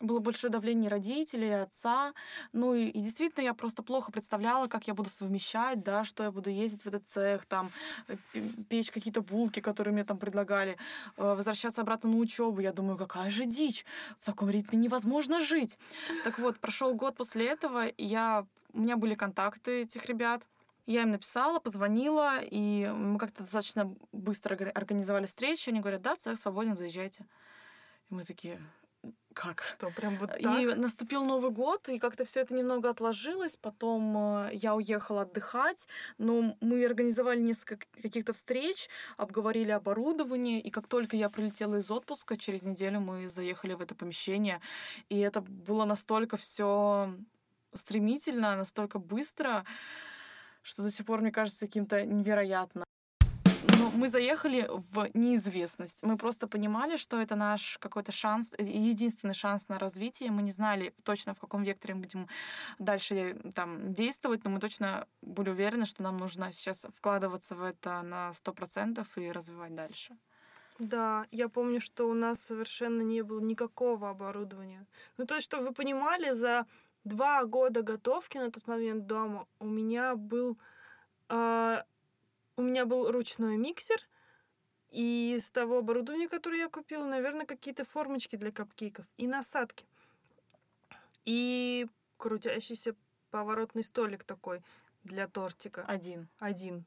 было 0.00 0.18
большое 0.18 0.50
давление 0.50 0.88
родителей, 0.90 1.62
отца. 1.62 2.12
Ну 2.52 2.74
и, 2.74 2.86
и 2.86 3.00
действительно 3.00 3.44
я 3.44 3.54
просто 3.54 3.82
плохо 3.82 4.12
представляла, 4.12 4.66
как 4.66 4.88
я 4.88 4.94
буду 4.94 5.10
совмещать, 5.10 5.82
да, 5.82 6.04
что 6.04 6.24
я 6.24 6.32
буду 6.32 6.50
ездить 6.50 6.82
в 6.82 6.88
этот 6.88 7.06
цех, 7.06 7.46
там, 7.46 7.70
э, 8.08 8.16
печь 8.68 8.90
какие-то 8.90 9.22
булки, 9.22 9.60
которые 9.60 9.94
мне 9.94 10.04
там 10.04 10.18
предлагали, 10.18 10.76
э, 11.16 11.34
возвращаться 11.34 11.82
обратно 11.82 12.10
на 12.10 12.16
учебу. 12.16 12.60
Я 12.60 12.72
думаю, 12.72 12.96
какая 12.96 13.30
же 13.30 13.44
дичь, 13.44 13.84
в 14.18 14.26
таком 14.26 14.50
ритме 14.50 14.78
невозможно 14.78 15.40
жить. 15.40 15.78
Так 16.24 16.38
вот, 16.38 16.58
прошел 16.58 16.94
год 16.94 17.16
после 17.16 17.46
этого, 17.46 17.84
я, 17.98 18.46
у 18.72 18.80
меня 18.80 18.96
были 18.96 19.14
контакты 19.14 19.82
этих 19.82 20.06
ребят, 20.06 20.48
я 20.86 21.02
им 21.02 21.10
написала, 21.12 21.60
позвонила, 21.60 22.40
и 22.42 22.88
мы 22.88 23.18
как-то 23.18 23.44
достаточно 23.44 23.94
быстро 24.10 24.56
организовали 24.74 25.26
встречу. 25.26 25.70
Они 25.70 25.80
говорят, 25.80 26.02
да, 26.02 26.16
цех 26.16 26.36
свободен, 26.36 26.76
заезжайте. 26.76 27.24
И 28.10 28.14
мы 28.14 28.24
такие, 28.24 28.60
Как? 29.34 29.62
Что, 29.62 29.90
прям 29.90 30.16
вот 30.16 30.30
так? 30.30 30.40
И 30.40 30.66
наступил 30.74 31.24
Новый 31.24 31.50
год, 31.50 31.88
и 31.88 31.98
как-то 31.98 32.24
все 32.24 32.40
это 32.40 32.54
немного 32.54 32.90
отложилось. 32.90 33.56
Потом 33.56 34.46
э, 34.46 34.50
я 34.54 34.74
уехала 34.74 35.22
отдыхать, 35.22 35.88
но 36.18 36.56
мы 36.60 36.84
организовали 36.84 37.40
несколько 37.40 37.86
каких-то 38.02 38.32
встреч, 38.32 38.88
обговорили 39.16 39.70
оборудование, 39.70 40.60
и 40.60 40.70
как 40.70 40.86
только 40.86 41.16
я 41.16 41.30
прилетела 41.30 41.76
из 41.76 41.90
отпуска, 41.90 42.36
через 42.36 42.62
неделю 42.62 43.00
мы 43.00 43.28
заехали 43.28 43.74
в 43.74 43.80
это 43.80 43.94
помещение, 43.94 44.60
и 45.08 45.18
это 45.18 45.40
было 45.40 45.84
настолько 45.84 46.36
все 46.36 47.12
стремительно, 47.72 48.56
настолько 48.56 48.98
быстро, 48.98 49.64
что 50.62 50.82
до 50.82 50.90
сих 50.90 51.06
пор 51.06 51.20
мне 51.20 51.32
кажется 51.32 51.66
каким-то 51.66 52.04
невероятно. 52.04 52.84
Но 53.82 53.90
мы 53.90 54.08
заехали 54.08 54.68
в 54.92 55.08
неизвестность. 55.14 56.04
Мы 56.04 56.16
просто 56.16 56.46
понимали, 56.46 56.96
что 56.96 57.20
это 57.20 57.34
наш 57.34 57.78
какой-то 57.78 58.12
шанс, 58.12 58.54
э, 58.56 58.62
единственный 58.62 59.34
шанс 59.34 59.68
на 59.68 59.78
развитие. 59.78 60.30
Мы 60.30 60.42
не 60.42 60.52
знали 60.52 60.94
точно, 61.02 61.34
в 61.34 61.40
каком 61.40 61.64
векторе 61.64 61.94
мы 61.94 62.02
будем 62.02 62.28
дальше 62.78 63.14
э, 63.14 63.50
там, 63.52 63.92
действовать, 63.92 64.44
но 64.44 64.50
мы 64.50 64.60
точно 64.60 65.08
были 65.20 65.50
уверены, 65.50 65.84
что 65.84 66.04
нам 66.04 66.16
нужно 66.16 66.52
сейчас 66.52 66.86
вкладываться 66.96 67.56
в 67.56 67.62
это 67.64 68.02
на 68.02 68.32
сто 68.34 68.52
процентов 68.52 69.18
и 69.18 69.32
развивать 69.32 69.74
дальше. 69.74 70.16
Да, 70.78 71.26
я 71.32 71.48
помню, 71.48 71.80
что 71.80 72.08
у 72.08 72.14
нас 72.14 72.40
совершенно 72.40 73.02
не 73.02 73.22
было 73.22 73.40
никакого 73.40 74.10
оборудования. 74.10 74.86
Ну, 75.18 75.26
то 75.26 75.34
есть, 75.34 75.46
чтобы 75.46 75.64
вы 75.64 75.72
понимали, 75.74 76.34
за 76.34 76.66
два 77.02 77.44
года 77.46 77.82
готовки 77.82 78.38
на 78.38 78.50
тот 78.52 78.68
момент 78.68 79.06
дома 79.06 79.46
у 79.58 79.66
меня 79.66 80.14
был 80.14 80.56
э, 81.28 81.82
у 82.56 82.62
меня 82.62 82.86
был 82.86 83.10
ручной 83.10 83.56
миксер, 83.56 84.00
и 84.90 85.34
из 85.36 85.50
того 85.50 85.78
оборудования, 85.78 86.28
которое 86.28 86.58
я 86.58 86.68
купила, 86.68 87.04
наверное, 87.04 87.46
какие-то 87.46 87.84
формочки 87.84 88.36
для 88.36 88.52
капкейков 88.52 89.06
и 89.16 89.26
насадки. 89.26 89.86
И 91.24 91.86
крутящийся 92.18 92.94
поворотный 93.30 93.84
столик 93.84 94.24
такой 94.24 94.62
для 95.02 95.26
тортика. 95.28 95.84
Один. 95.86 96.28
Один. 96.38 96.84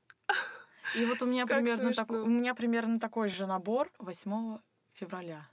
И 0.96 1.06
вот 1.06 1.22
у 1.22 1.26
меня, 1.26 1.46
примерно, 1.48 1.94
так, 1.94 2.12
у 2.12 2.26
меня 2.26 2.54
примерно 2.54 3.00
такой 3.00 3.28
же 3.28 3.48
набор 3.48 3.92
8 3.98 4.60
февраля. 4.94 5.50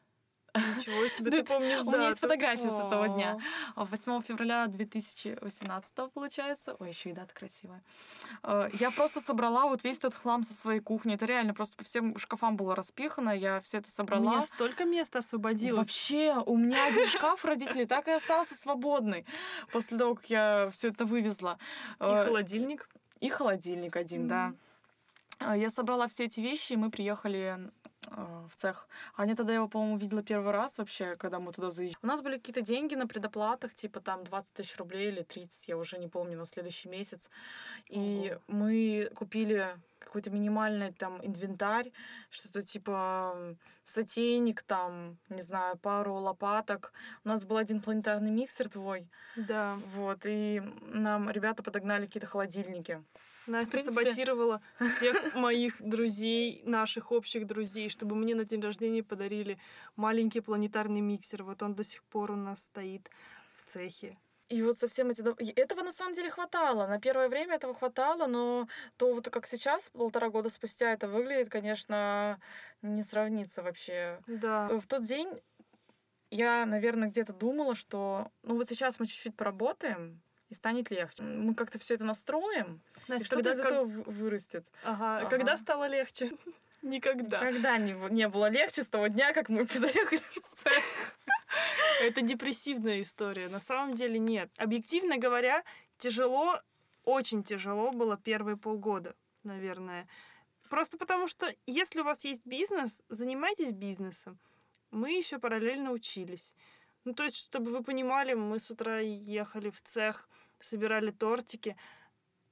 Ничего 0.55 1.09
себе, 1.09 1.31
ты 1.31 1.45
помнишь, 1.45 1.83
да. 1.83 1.91
У 1.91 1.95
меня 1.95 2.09
есть 2.09 2.21
фотографии 2.21 2.69
с 2.69 2.79
этого 2.79 3.09
дня. 3.09 3.39
8 3.77 4.21
февраля 4.21 4.67
2018 4.67 6.13
получается. 6.13 6.77
Ой, 6.79 6.91
еще 6.91 7.11
и 7.11 7.13
дата 7.15 7.33
красивая. 7.33 7.83
Э, 8.43 8.69
я 8.75 8.91
просто 8.91 9.23
собрала 9.23 9.67
вот 9.67 9.83
весь 9.83 9.99
этот 9.99 10.15
хлам 10.15 10.43
со 10.43 10.53
своей 10.53 10.81
кухни. 10.81 11.15
Это 11.15 11.25
реально 11.25 11.55
просто 11.55 11.77
по 11.77 11.85
всем 11.85 12.19
шкафам 12.19 12.57
было 12.57 12.75
распихано. 12.75 13.31
Я 13.31 13.61
все 13.63 13.79
это 13.79 13.91
собрала. 13.91 14.23
У 14.23 14.31
меня 14.35 14.43
столько 14.43 14.85
места 14.85 15.21
освободилось. 15.21 15.79
Вообще, 15.79 16.37
у 16.45 16.59
меня 16.59 16.87
один 16.87 17.07
шкаф 17.07 17.45
родителей 17.47 17.87
так 17.87 18.09
и 18.09 18.11
остался 18.11 18.55
свободный 18.55 19.25
после 19.73 19.97
того, 19.97 20.17
как 20.17 20.29
я 20.29 20.69
все 20.71 20.89
это 20.89 21.07
вывезла. 21.07 21.59
И 21.99 22.05
э, 22.05 22.27
холодильник. 22.27 22.91
И 23.21 23.31
холодильник 23.31 23.97
один, 23.97 24.29
да. 24.29 24.53
Э, 25.41 25.55
я 25.57 25.71
собрала 25.71 26.09
все 26.09 26.25
эти 26.25 26.41
вещи, 26.41 26.75
и 26.75 26.77
мы 26.77 26.91
приехали 26.91 27.59
Э, 27.82 27.82
в 28.11 28.55
цех. 28.57 28.89
Аня 29.17 29.37
тогда 29.37 29.55
его, 29.55 29.69
по-моему, 29.69 29.97
видела 29.97 30.23
первый 30.23 30.53
раз 30.53 30.79
вообще, 30.79 31.15
когда 31.17 31.39
мы 31.39 31.53
туда 31.53 31.71
заезжали. 31.71 31.99
У 32.03 32.07
нас 32.07 32.21
были 32.21 32.37
какие-то 32.37 32.63
деньги 32.63 32.95
на 32.95 33.07
предоплатах, 33.07 33.75
типа 33.75 34.01
там 34.01 34.25
20 34.25 34.55
тысяч 34.55 34.77
рублей 34.77 35.09
или 35.09 35.23
30, 35.23 35.69
я 35.69 35.77
уже 35.77 35.99
не 35.99 36.09
помню, 36.09 36.37
на 36.37 36.47
следующий 36.47 36.89
месяц. 36.89 37.31
И 37.89 38.33
Ого. 38.33 38.41
мы 38.49 39.11
купили 39.15 39.67
какой-то 40.01 40.31
минимальный 40.31 40.93
там 40.93 41.25
инвентарь, 41.25 41.93
что-то 42.31 42.63
типа 42.63 43.57
сотейник, 43.85 44.63
там, 44.63 45.19
не 45.29 45.43
знаю, 45.43 45.77
пару 45.79 46.15
лопаток. 46.15 46.93
У 47.25 47.29
нас 47.29 47.45
был 47.45 47.57
один 47.57 47.81
планетарный 47.81 48.31
миксер 48.31 48.69
твой. 48.69 49.09
Да. 49.37 49.79
Вот, 49.95 50.27
и 50.27 50.63
нам 50.89 51.31
ребята 51.31 51.63
подогнали 51.63 52.07
какие-то 52.07 52.27
холодильники. 52.27 53.03
Настя 53.47 53.73
принципе... 53.73 54.05
саботировала 54.05 54.63
всех 54.79 55.35
моих 55.35 55.81
друзей, 55.83 56.63
наших 56.65 57.13
общих 57.13 57.47
друзей, 57.47 57.89
чтобы 57.89 58.15
мне 58.17 58.35
на 58.35 58.45
день 58.45 58.61
рождения 58.61 59.03
подарили 59.03 59.59
маленький 59.97 60.41
планетарный 60.41 61.01
миксер. 61.01 61.43
Вот 61.43 61.63
он 61.63 61.75
до 61.75 61.85
сих 61.85 62.03
пор 62.05 62.33
у 62.33 62.37
нас 62.37 62.65
стоит 62.65 63.11
в 63.57 63.65
цехе. 63.65 64.17
И 64.49 64.63
вот 64.63 64.77
совсем 64.77 65.09
эти... 65.09 65.23
Этого 65.59 65.83
на 65.83 65.93
самом 65.93 66.13
деле 66.13 66.31
хватало. 66.31 66.87
На 66.87 67.01
первое 67.01 67.31
время 67.31 67.55
этого 67.55 67.73
хватало, 67.73 68.27
но 68.27 68.69
то 68.99 69.15
вот 69.15 69.31
как 69.31 69.47
сейчас, 69.47 69.89
полтора 69.91 70.29
года 70.29 70.51
спустя, 70.51 70.93
это 70.93 71.09
выглядит, 71.09 71.49
конечно, 71.49 72.39
не 72.83 73.03
сравнится 73.03 73.63
вообще. 73.63 74.21
Да. 74.27 74.69
В 74.69 74.87
тот 74.87 75.03
день 75.03 75.29
я, 76.31 76.67
наверное, 76.67 77.09
где-то 77.09 77.33
думала, 77.33 77.75
что 77.75 78.31
ну 78.43 78.57
вот 78.57 78.67
сейчас 78.67 79.01
мы 79.01 79.07
чуть-чуть 79.07 79.37
поработаем, 79.37 80.21
и 80.53 80.55
станет 80.55 80.91
легче. 80.91 81.23
Мы 81.23 81.55
как-то 81.55 81.79
все 81.79 81.95
это 81.95 82.05
настроим, 82.05 82.81
Настя, 83.09 83.25
и 83.25 83.27
что-то 83.27 83.51
из 83.51 83.61
этого 83.61 83.85
вырастет. 83.85 84.67
Ага. 84.85 85.21
ага. 85.21 85.31
Когда 85.31 85.57
стало 85.57 85.89
легче? 85.89 86.33
Никогда. 86.83 87.39
Никогда 87.41 87.79
не, 87.79 87.95
не 88.11 88.29
было 88.29 88.51
легче 88.51 88.83
с 88.83 88.89
того 88.89 89.07
дня, 89.07 89.33
как 89.33 89.49
мы 89.49 89.65
заехали 89.73 90.21
в 90.21 90.41
цех. 90.41 90.85
Это 92.03 92.21
депрессивная 92.21 93.01
история. 93.01 93.49
На 93.49 93.61
самом 93.61 93.95
деле 93.95 94.19
нет. 94.19 94.51
Объективно 94.59 95.17
говоря, 95.17 95.65
тяжело, 95.97 96.61
очень 97.05 97.43
тяжело 97.43 97.91
было 97.91 98.19
первые 98.19 98.59
полгода, 98.59 99.15
наверное. 99.45 100.07
Просто 100.69 100.99
потому 100.99 101.29
что, 101.29 101.51
если 101.67 102.03
у 102.03 102.05
вас 102.05 102.27
есть 102.27 102.45
бизнес, 102.45 103.03
занимайтесь 103.09 103.73
бизнесом. 103.73 104.39
Мы 104.91 105.13
еще 105.13 105.39
параллельно 105.39 105.93
учились. 105.93 106.55
Ну, 107.05 107.15
то 107.15 107.25
есть, 107.25 107.37
чтобы 107.37 107.71
вы 107.71 107.83
понимали, 107.83 108.35
мы 108.35 108.59
с 108.59 108.71
утра 108.71 109.01
ехали 109.01 109.71
в 109.71 109.81
цех, 109.83 110.29
собирали 110.65 111.11
тортики, 111.11 111.77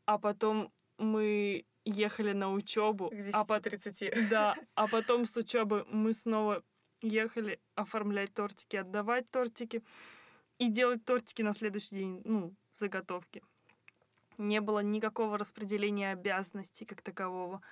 а 0.05 0.19
потом 0.19 0.73
мы 0.99 1.65
ехали 1.85 2.33
на 2.33 2.53
учебу. 2.53 3.11
К 3.11 3.17
10 3.17 3.35
а 3.35 3.45
по 3.45 3.61
30. 3.61 4.29
Да, 4.31 4.55
а 4.75 4.87
потом 4.87 5.25
с 5.25 5.37
учебы 5.37 5.87
мы 5.91 6.13
снова 6.13 6.63
ехали 7.03 7.61
оформлять 7.75 8.33
тортики, 8.35 8.77
отдавать 8.77 9.31
тортики 9.31 9.83
и 10.59 10.69
делать 10.69 11.05
тортики 11.05 11.43
на 11.43 11.53
следующий 11.53 11.97
день, 11.97 12.23
ну, 12.25 12.55
заготовки. 12.73 13.43
Не 14.39 14.61
было 14.61 14.81
никакого 14.81 15.39
распределения 15.39 16.13
обязанностей 16.13 16.85
как 16.85 17.03
такового. 17.03 17.63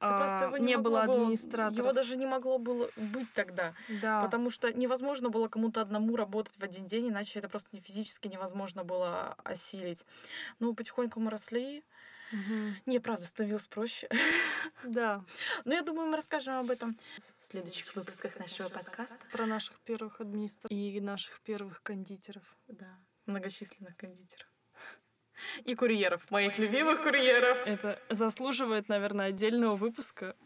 Да 0.00 0.16
просто 0.16 0.44
его 0.44 0.56
не, 0.58 0.66
не 0.66 0.78
было 0.78 1.02
администратора. 1.02 1.82
Его 1.82 1.92
даже 1.92 2.16
не 2.16 2.26
могло 2.26 2.58
было 2.58 2.90
быть 2.96 3.32
тогда. 3.32 3.74
Да. 4.02 4.22
Потому 4.22 4.50
что 4.50 4.72
невозможно 4.72 5.30
было 5.30 5.48
кому-то 5.48 5.80
одному 5.80 6.16
работать 6.16 6.56
в 6.56 6.62
один 6.62 6.86
день, 6.86 7.08
иначе 7.08 7.38
это 7.38 7.48
просто 7.48 7.78
физически 7.78 8.28
невозможно 8.28 8.84
было 8.84 9.34
осилить. 9.44 10.04
Ну, 10.58 10.74
потихоньку 10.74 11.20
мы 11.20 11.30
росли. 11.30 11.84
Угу. 12.32 12.74
Не, 12.86 12.98
правда, 12.98 13.24
становилось 13.24 13.68
проще. 13.68 14.08
Да. 14.84 15.24
Но 15.64 15.74
я 15.74 15.82
думаю, 15.82 16.08
мы 16.08 16.16
расскажем 16.16 16.54
об 16.54 16.70
этом 16.70 16.98
в 17.38 17.46
следующих 17.46 17.94
выпусках 17.94 18.36
нашего 18.38 18.68
подкаста. 18.68 19.24
Про 19.32 19.46
наших 19.46 19.78
первых 19.80 20.20
администраторов 20.20 20.72
и 20.72 21.00
наших 21.00 21.40
первых 21.40 21.82
кондитеров. 21.82 22.42
Да, 22.66 22.98
многочисленных 23.26 23.96
кондитеров 23.96 24.48
и 25.64 25.74
курьеров, 25.74 26.30
моих 26.30 26.58
любимых 26.58 27.02
курьеров. 27.02 27.58
Это 27.66 28.00
заслуживает, 28.08 28.88
наверное, 28.88 29.26
отдельного 29.26 29.76
выпуска. 29.76 30.36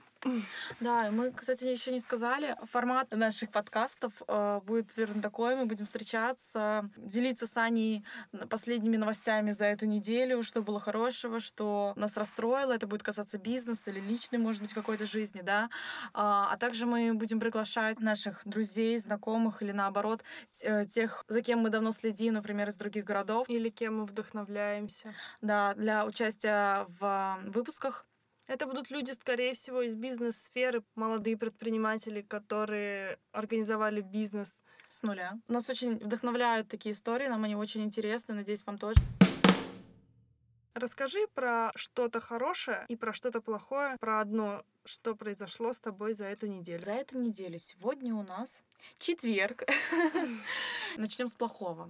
Да, 0.81 1.11
мы, 1.11 1.33
кстати, 1.33 1.65
еще 1.65 1.93
не 1.93 2.01
сказали, 2.01 2.57
формат 2.65 3.11
наших 3.13 3.51
подкастов 3.51 4.13
э, 4.29 4.61
будет 4.65 4.93
примерно 4.93 5.23
такой. 5.23 5.57
Мы 5.57 5.67
будем 5.67 5.87
встречаться, 5.87 6.89
делиться 6.97 7.47
с 7.47 7.57
Аней 7.57 8.05
последними 8.49 8.97
новостями 8.97 9.53
за 9.53 9.67
эту 9.67 9.87
неделю, 9.87 10.43
что 10.43 10.63
было 10.63 10.79
хорошего, 10.79 11.41
что 11.41 11.95
нас 11.97 12.17
расстроило. 12.17 12.73
Это 12.73 12.87
будет 12.87 13.03
касаться 13.03 13.39
бизнеса 13.39 13.91
или 13.91 14.01
личной, 14.01 14.39
может 14.39 14.61
быть, 14.61 14.73
какой-то 14.73 15.07
жизни, 15.07 15.41
да. 15.41 15.71
А, 16.13 16.53
а 16.53 16.57
также 16.57 16.87
мы 16.87 17.15
будем 17.15 17.41
приглашать 17.41 18.01
наших 18.01 18.43
друзей, 18.45 18.99
знакомых 18.99 19.63
или 19.63 19.73
наоборот 19.73 20.23
э, 20.63 20.85
тех, 20.85 21.25
за 21.29 21.43
кем 21.43 21.61
мы 21.61 21.71
давно 21.71 21.93
следим, 21.93 22.35
например, 22.35 22.69
из 22.69 22.77
других 22.77 23.05
городов. 23.05 23.49
Или 23.49 23.71
кем 23.71 23.99
мы 23.99 24.05
вдохновляемся. 24.05 25.15
Да, 25.41 25.75
для 25.75 26.05
участия 26.05 26.87
в 27.01 27.39
выпусках 27.47 28.07
это 28.51 28.67
будут 28.67 28.91
люди, 28.91 29.13
скорее 29.13 29.55
всего, 29.55 29.81
из 29.83 29.95
бизнес-сферы, 29.95 30.83
молодые 30.97 31.37
предприниматели, 31.37 32.21
которые 32.21 33.21
организовали 33.31 34.01
бизнес. 34.01 34.65
С 34.89 35.05
нуля. 35.05 35.39
Нас 35.47 35.71
очень 35.71 35.97
вдохновляют 35.99 36.67
такие 36.67 36.93
истории, 36.93 37.29
нам 37.29 37.45
они 37.45 37.55
очень 37.55 37.85
интересны, 37.85 38.35
надеюсь, 38.35 38.67
вам 38.67 38.77
тоже. 38.77 38.97
Расскажи 40.75 41.29
про 41.33 41.71
что-то 41.77 42.19
хорошее 42.19 42.87
и 42.89 42.97
про 42.97 43.13
что-то 43.13 43.41
плохое, 43.41 43.97
про 44.01 44.21
одно, 44.21 44.65
что 44.85 45.15
произошло 45.15 45.73
с 45.73 45.79
тобой 45.79 46.13
за 46.13 46.25
эту 46.25 46.49
неделю. 46.49 46.85
За 46.85 46.93
эту 46.93 47.19
неделю. 47.19 47.61
Сегодня 47.61 48.17
у 48.17 48.25
нас 48.25 48.65
четверг. 48.99 49.63
Начнем 50.97 51.29
с 51.29 51.37
плохого. 51.37 51.89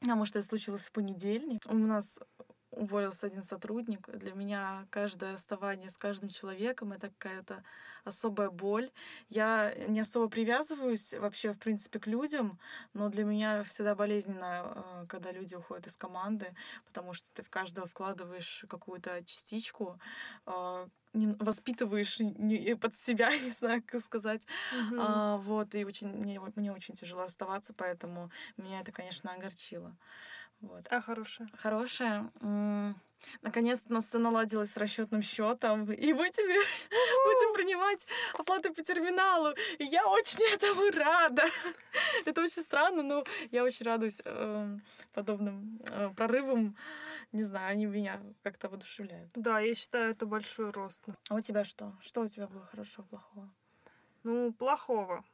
Потому 0.00 0.24
что 0.24 0.38
это 0.38 0.48
случилось 0.48 0.84
в 0.84 0.92
понедельник. 0.92 1.60
У 1.66 1.76
нас 1.76 2.20
уволился 2.78 3.26
один 3.26 3.42
сотрудник. 3.42 4.08
Для 4.08 4.32
меня 4.32 4.86
каждое 4.90 5.32
расставание 5.32 5.90
с 5.90 5.96
каждым 5.96 6.28
человеком— 6.28 6.92
это 6.94 7.10
какая-то 7.10 7.62
особая 8.04 8.50
боль. 8.50 8.90
Я 9.28 9.74
не 9.88 10.00
особо 10.00 10.28
привязываюсь 10.28 11.14
вообще, 11.14 11.52
в 11.52 11.58
принципе, 11.58 11.98
к 11.98 12.06
людям, 12.06 12.58
но 12.94 13.08
для 13.08 13.24
меня 13.24 13.64
всегда 13.64 13.94
болезненно, 13.94 14.72
э, 14.74 15.06
когда 15.08 15.32
люди 15.32 15.54
уходят 15.54 15.86
из 15.86 15.96
команды, 15.96 16.54
потому 16.86 17.12
что 17.12 17.30
ты 17.32 17.42
в 17.42 17.50
каждого 17.50 17.86
вкладываешь 17.86 18.64
какую-то 18.68 19.24
частичку, 19.24 19.98
э, 20.46 20.86
воспитываешь 21.12 22.18
под 22.80 22.94
себя, 22.94 23.30
не 23.44 23.50
знаю, 23.50 23.82
как 23.86 24.02
сказать. 24.02 24.46
Mm-hmm. 24.46 24.98
А, 25.00 25.36
вот, 25.38 25.74
и 25.74 25.84
очень, 25.84 26.08
мне, 26.08 26.40
мне 26.54 26.72
очень 26.72 26.94
тяжело 26.94 27.24
расставаться, 27.24 27.74
поэтому 27.74 28.30
меня 28.56 28.80
это, 28.80 28.92
конечно, 28.92 29.32
огорчило. 29.32 29.96
Вот. 30.60 30.86
А 30.90 31.00
хорошая? 31.00 31.48
Хорошая. 31.56 32.30
Наконец-то 33.42 33.88
у 33.90 33.94
нас 33.94 34.06
все 34.06 34.18
наладилось 34.18 34.72
с 34.72 34.76
расчетным 34.76 35.22
счетом, 35.22 35.90
и 35.90 36.12
мы 36.12 36.30
теперь 36.30 36.64
будем 37.26 37.54
принимать 37.54 38.06
оплаты 38.34 38.72
по 38.72 38.82
терминалу. 38.82 39.54
И 39.78 39.84
я 39.84 40.06
очень 40.06 40.42
этому 40.54 40.90
рада. 40.90 41.44
Это 42.24 42.42
очень 42.42 42.62
странно, 42.62 43.02
но 43.02 43.24
я 43.50 43.64
очень 43.64 43.86
радуюсь 43.86 44.22
э, 44.24 44.78
подобным 45.12 45.80
э, 45.90 46.10
прорывам. 46.16 46.76
Не 47.32 47.42
знаю, 47.42 47.72
они 47.72 47.86
меня 47.86 48.20
как-то 48.42 48.68
воодушевляют. 48.68 49.30
Да, 49.34 49.60
я 49.60 49.74
считаю, 49.74 50.12
это 50.12 50.24
большой 50.26 50.70
рост. 50.70 51.04
А 51.28 51.34
у 51.34 51.40
тебя 51.40 51.64
что? 51.64 51.94
Что 52.00 52.22
у 52.22 52.26
тебя 52.26 52.46
было 52.46 52.64
хорошего, 52.66 53.04
плохого? 53.04 53.52
Ну, 54.22 54.52
плохого. 54.52 55.24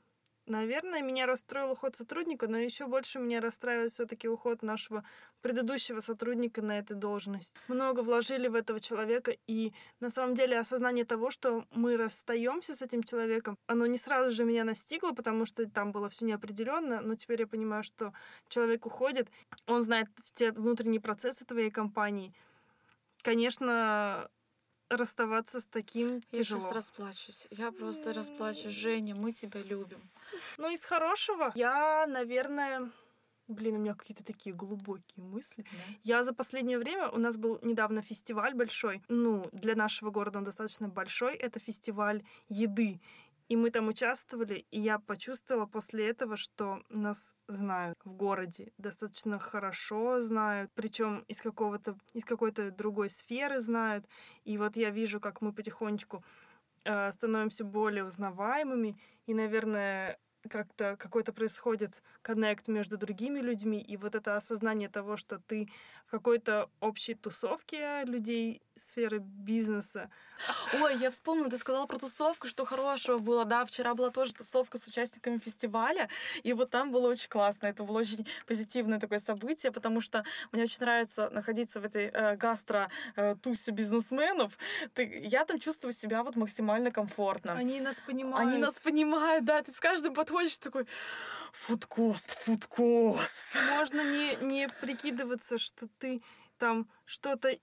Наверное, 0.46 1.00
меня 1.00 1.24
расстроил 1.24 1.70
уход 1.70 1.96
сотрудника, 1.96 2.46
но 2.48 2.58
еще 2.58 2.86
больше 2.86 3.18
меня 3.18 3.40
расстраивает 3.40 3.92
все-таки 3.92 4.28
уход 4.28 4.62
нашего 4.62 5.02
предыдущего 5.40 6.00
сотрудника 6.00 6.60
на 6.60 6.78
эту 6.78 6.94
должность. 6.94 7.54
Много 7.66 8.00
вложили 8.00 8.48
в 8.48 8.54
этого 8.54 8.78
человека, 8.78 9.34
и 9.46 9.72
на 10.00 10.10
самом 10.10 10.34
деле 10.34 10.58
осознание 10.58 11.06
того, 11.06 11.30
что 11.30 11.64
мы 11.70 11.96
расстаемся 11.96 12.74
с 12.74 12.82
этим 12.82 13.02
человеком, 13.02 13.56
оно 13.66 13.86
не 13.86 13.96
сразу 13.96 14.30
же 14.34 14.44
меня 14.44 14.64
настигло, 14.64 15.12
потому 15.12 15.46
что 15.46 15.66
там 15.68 15.92
было 15.92 16.10
все 16.10 16.26
неопределенно, 16.26 17.00
но 17.00 17.14
теперь 17.14 17.40
я 17.40 17.46
понимаю, 17.46 17.82
что 17.82 18.12
человек 18.48 18.84
уходит, 18.84 19.28
он 19.66 19.82
знает 19.82 20.08
все 20.24 20.52
внутренние 20.52 21.00
процессы 21.00 21.46
твоей 21.46 21.70
компании. 21.70 22.34
Конечно, 23.22 24.28
расставаться 24.88 25.60
с 25.60 25.66
таким 25.66 26.22
я 26.32 26.38
тяжело. 26.38 26.60
Я 26.60 26.64
сейчас 26.64 26.72
расплачусь. 26.72 27.46
Я 27.50 27.72
просто 27.72 28.12
расплачусь. 28.12 28.72
Женя, 28.72 29.14
мы 29.14 29.32
тебя 29.32 29.62
любим. 29.62 30.00
Ну, 30.58 30.70
из 30.70 30.84
хорошего 30.84 31.52
я, 31.54 32.06
наверное... 32.06 32.90
Блин, 33.46 33.74
у 33.74 33.78
меня 33.78 33.94
какие-то 33.94 34.24
такие 34.24 34.56
глубокие 34.56 35.22
мысли. 35.22 35.66
Да. 35.70 35.78
Я 36.02 36.22
за 36.22 36.32
последнее 36.32 36.78
время... 36.78 37.10
У 37.10 37.18
нас 37.18 37.36
был 37.36 37.58
недавно 37.60 38.00
фестиваль 38.00 38.54
большой. 38.54 39.02
Ну, 39.08 39.48
для 39.52 39.74
нашего 39.74 40.10
города 40.10 40.38
он 40.38 40.44
достаточно 40.44 40.88
большой. 40.88 41.34
Это 41.36 41.60
фестиваль 41.60 42.22
еды. 42.48 43.00
И 43.48 43.56
мы 43.56 43.70
там 43.70 43.88
участвовали, 43.88 44.64
и 44.70 44.80
я 44.80 44.98
почувствовала 44.98 45.66
после 45.66 46.08
этого, 46.08 46.36
что 46.36 46.82
нас 46.88 47.34
знают 47.46 47.98
в 48.02 48.14
городе, 48.14 48.72
достаточно 48.78 49.38
хорошо 49.38 50.22
знают, 50.22 50.70
причем 50.74 51.24
из 51.28 51.42
какого-то, 51.42 51.98
из 52.14 52.24
какой-то 52.24 52.70
другой 52.70 53.10
сферы 53.10 53.60
знают. 53.60 54.06
И 54.44 54.56
вот 54.56 54.76
я 54.76 54.88
вижу, 54.88 55.20
как 55.20 55.42
мы 55.42 55.52
потихонечку 55.52 56.24
э, 56.84 57.12
становимся 57.12 57.64
более 57.64 58.04
узнаваемыми, 58.04 58.98
и, 59.26 59.34
наверное, 59.34 60.18
как-то 60.48 60.96
какой-то 60.98 61.32
происходит 61.32 62.02
коннект 62.22 62.68
между 62.68 62.96
другими 62.96 63.40
людьми, 63.40 63.80
и 63.80 63.96
вот 63.96 64.14
это 64.14 64.36
осознание 64.36 64.88
того, 64.88 65.16
что 65.16 65.38
ты 65.38 65.68
в 66.06 66.10
какой-то 66.10 66.70
общей 66.80 67.14
тусовке 67.14 68.04
людей 68.04 68.62
сферы 68.76 69.18
бизнеса. 69.18 70.10
Ой, 70.74 70.96
я 70.96 71.10
вспомнила, 71.10 71.48
ты 71.48 71.58
сказала 71.58 71.86
про 71.86 71.98
тусовку, 71.98 72.46
что 72.46 72.64
хорошего 72.64 73.18
было. 73.18 73.44
Да, 73.44 73.64
вчера 73.64 73.94
была 73.94 74.10
тоже 74.10 74.34
тусовка 74.34 74.78
с 74.78 74.86
участниками 74.86 75.38
фестиваля, 75.38 76.08
и 76.42 76.52
вот 76.52 76.70
там 76.70 76.90
было 76.90 77.08
очень 77.08 77.28
классно. 77.28 77.66
Это 77.66 77.84
было 77.84 78.00
очень 78.00 78.26
позитивное 78.46 78.98
такое 78.98 79.20
событие, 79.20 79.70
потому 79.72 80.00
что 80.00 80.24
мне 80.52 80.64
очень 80.64 80.80
нравится 80.80 81.30
находиться 81.30 81.80
в 81.80 81.84
этой 81.84 82.06
э, 82.06 82.36
гастро-тусе 82.36 83.70
э, 83.70 83.74
бизнесменов. 83.74 84.58
Ты, 84.94 85.22
я 85.24 85.44
там 85.44 85.60
чувствую 85.60 85.92
себя 85.92 86.22
вот 86.22 86.36
максимально 86.36 86.90
комфортно. 86.90 87.52
Они 87.52 87.80
нас 87.80 88.00
понимают. 88.00 88.48
Они 88.48 88.58
нас 88.58 88.78
понимают, 88.80 89.44
да. 89.44 89.62
Ты 89.62 89.72
с 89.72 89.80
каждым 89.80 90.14
подходишь 90.14 90.58
такой 90.58 90.86
фудкост, 91.52 92.30
фудкост. 92.44 93.56
Можно 93.70 94.02
не, 94.02 94.36
не 94.36 94.68
прикидываться, 94.68 95.58
что 95.58 95.86
ты 95.98 96.22
там 96.58 96.88
что-то 97.04 97.56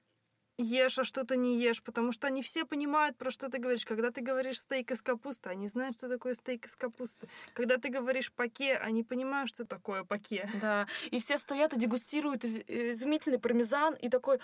ешь, 0.61 0.99
а 0.99 1.03
что-то 1.03 1.35
не 1.35 1.57
ешь, 1.57 1.81
потому 1.81 2.11
что 2.11 2.27
они 2.27 2.41
все 2.41 2.65
понимают, 2.65 3.17
про 3.17 3.31
что 3.31 3.49
ты 3.49 3.57
говоришь. 3.57 3.85
Когда 3.85 4.11
ты 4.11 4.21
говоришь 4.21 4.59
стейк 4.59 4.91
из 4.91 5.01
капусты, 5.01 5.49
они 5.49 5.67
знают, 5.67 5.97
что 5.97 6.09
такое 6.09 6.33
стейк 6.33 6.65
из 6.65 6.75
капусты. 6.75 7.27
Когда 7.53 7.77
ты 7.77 7.89
говоришь 7.89 8.31
паке, 8.31 8.77
они 8.77 9.03
понимают, 9.03 9.49
что 9.49 9.65
такое 9.65 10.03
паке. 10.03 10.49
Да, 10.61 10.87
и 11.09 11.19
все 11.19 11.37
стоят 11.37 11.73
и 11.73 11.77
дегустируют 11.77 12.43
э, 12.45 12.91
изумительный 12.91 13.39
пармезан, 13.39 13.95
и 13.95 14.09
такой, 14.09 14.39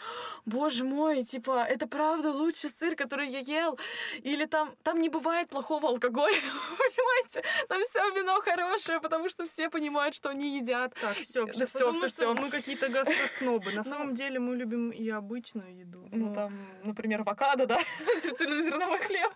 боже 0.45 0.83
мой, 0.83 1.23
типа, 1.23 1.63
это 1.63 1.87
правда 1.87 2.31
лучший 2.31 2.69
сыр, 2.69 2.95
который 2.95 3.29
я 3.29 3.39
ел. 3.39 3.79
Или 4.23 4.45
там, 4.45 4.75
там 4.83 4.99
не 4.99 5.09
бывает 5.09 5.49
плохого 5.49 5.89
алкоголя, 5.89 6.35
понимаете? 6.77 7.43
Там 7.67 7.81
все 7.81 7.99
вино 8.11 8.41
хорошее, 8.41 8.99
потому 9.01 9.29
что 9.29 9.45
все 9.45 9.69
понимают, 9.69 10.15
что 10.15 10.29
они 10.29 10.57
едят. 10.57 10.93
Так, 10.99 11.15
все, 11.17 11.45
да 11.45 11.65
все, 11.65 11.93
все, 11.93 12.07
все. 12.07 12.33
Мы 12.33 12.49
какие-то 12.49 12.89
гастроснобы. 12.89 13.71
На 13.71 13.83
ну. 13.83 13.83
самом 13.83 14.13
деле 14.13 14.39
мы 14.39 14.55
любим 14.55 14.91
и 14.91 15.09
обычную 15.09 15.77
еду. 15.77 16.06
Ну, 16.11 16.33
там, 16.33 16.53
например, 16.83 17.21
авокадо, 17.21 17.65
да, 17.65 17.77
цельнозерновой 18.37 18.99
хлеб. 18.99 19.31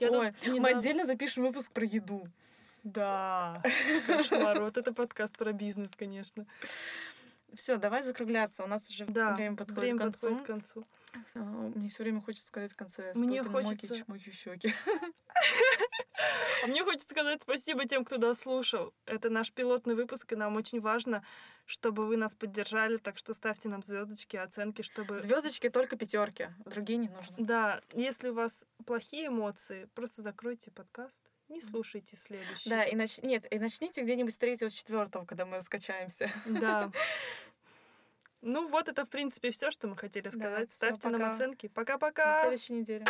Я 0.00 0.10
Ой, 0.10 0.32
мы 0.58 0.70
отдельно 0.70 1.04
запишем 1.04 1.44
выпуск 1.44 1.72
про 1.72 1.84
еду. 1.84 2.26
Да, 2.84 3.62
кошмар. 4.06 4.60
Вот 4.60 4.76
это 4.76 4.92
подкаст 4.92 5.38
про 5.38 5.52
бизнес, 5.52 5.90
конечно. 5.96 6.46
Все, 7.56 7.76
давай 7.76 8.02
закругляться. 8.02 8.64
У 8.64 8.66
нас 8.66 8.88
уже 8.90 9.06
да, 9.06 9.34
время 9.34 9.56
подходит 9.56 9.82
время 9.82 9.98
к 9.98 10.02
концу. 10.02 10.28
Подходит 10.28 10.42
к 10.42 10.46
концу. 10.46 10.86
Мне 11.74 11.88
все 11.88 12.02
время 12.02 12.20
хочется 12.20 12.46
сказать 12.46 12.72
в 12.72 12.76
конце. 12.76 13.12
Мне 13.14 13.42
хочется. 13.42 14.04
Моки, 14.06 14.30
щеки. 14.30 14.72
А 16.62 16.66
мне 16.66 16.82
хочется 16.82 17.08
сказать 17.08 17.42
спасибо 17.42 17.86
тем, 17.86 18.06
кто 18.06 18.16
дослушал. 18.16 18.94
Это 19.04 19.28
наш 19.28 19.52
пилотный 19.52 19.94
выпуск, 19.94 20.32
и 20.32 20.36
нам 20.36 20.56
очень 20.56 20.80
важно, 20.80 21.22
чтобы 21.66 22.06
вы 22.06 22.16
нас 22.16 22.34
поддержали, 22.34 22.96
так 22.96 23.18
что 23.18 23.34
ставьте 23.34 23.68
нам 23.68 23.82
звездочки, 23.82 24.38
оценки, 24.38 24.80
чтобы... 24.80 25.18
Звездочки 25.18 25.68
только 25.68 25.96
пятерки, 25.96 26.48
другие 26.64 26.98
не 26.98 27.08
нужны. 27.08 27.36
Да, 27.36 27.82
если 27.92 28.30
у 28.30 28.34
вас 28.34 28.64
плохие 28.86 29.26
эмоции, 29.26 29.90
просто 29.94 30.22
закройте 30.22 30.70
подкаст. 30.70 31.33
Не 31.48 31.60
слушайте 31.60 32.16
следующий. 32.16 32.70
Да, 32.70 32.84
и 32.84 32.96
нач... 32.96 33.18
нет, 33.22 33.46
и 33.52 33.58
начните 33.58 34.02
где-нибудь 34.02 34.32
с 34.34 34.38
третьего, 34.38 34.68
с 34.68 34.74
четвертого, 34.74 35.24
когда 35.24 35.44
мы 35.44 35.56
раскачаемся. 35.56 36.30
Да. 36.46 36.90
Ну 38.46 38.68
вот 38.68 38.90
это, 38.90 39.06
в 39.06 39.08
принципе, 39.08 39.50
все, 39.50 39.70
что 39.70 39.88
мы 39.88 39.96
хотели 39.96 40.28
сказать. 40.28 40.68
Да, 40.68 40.74
Ставьте 40.74 41.08
всё, 41.08 41.08
нам 41.08 41.32
оценки. 41.32 41.68
Пока-пока. 41.68 42.30
До 42.30 42.40
следующей 42.40 42.74
недели. 42.74 43.06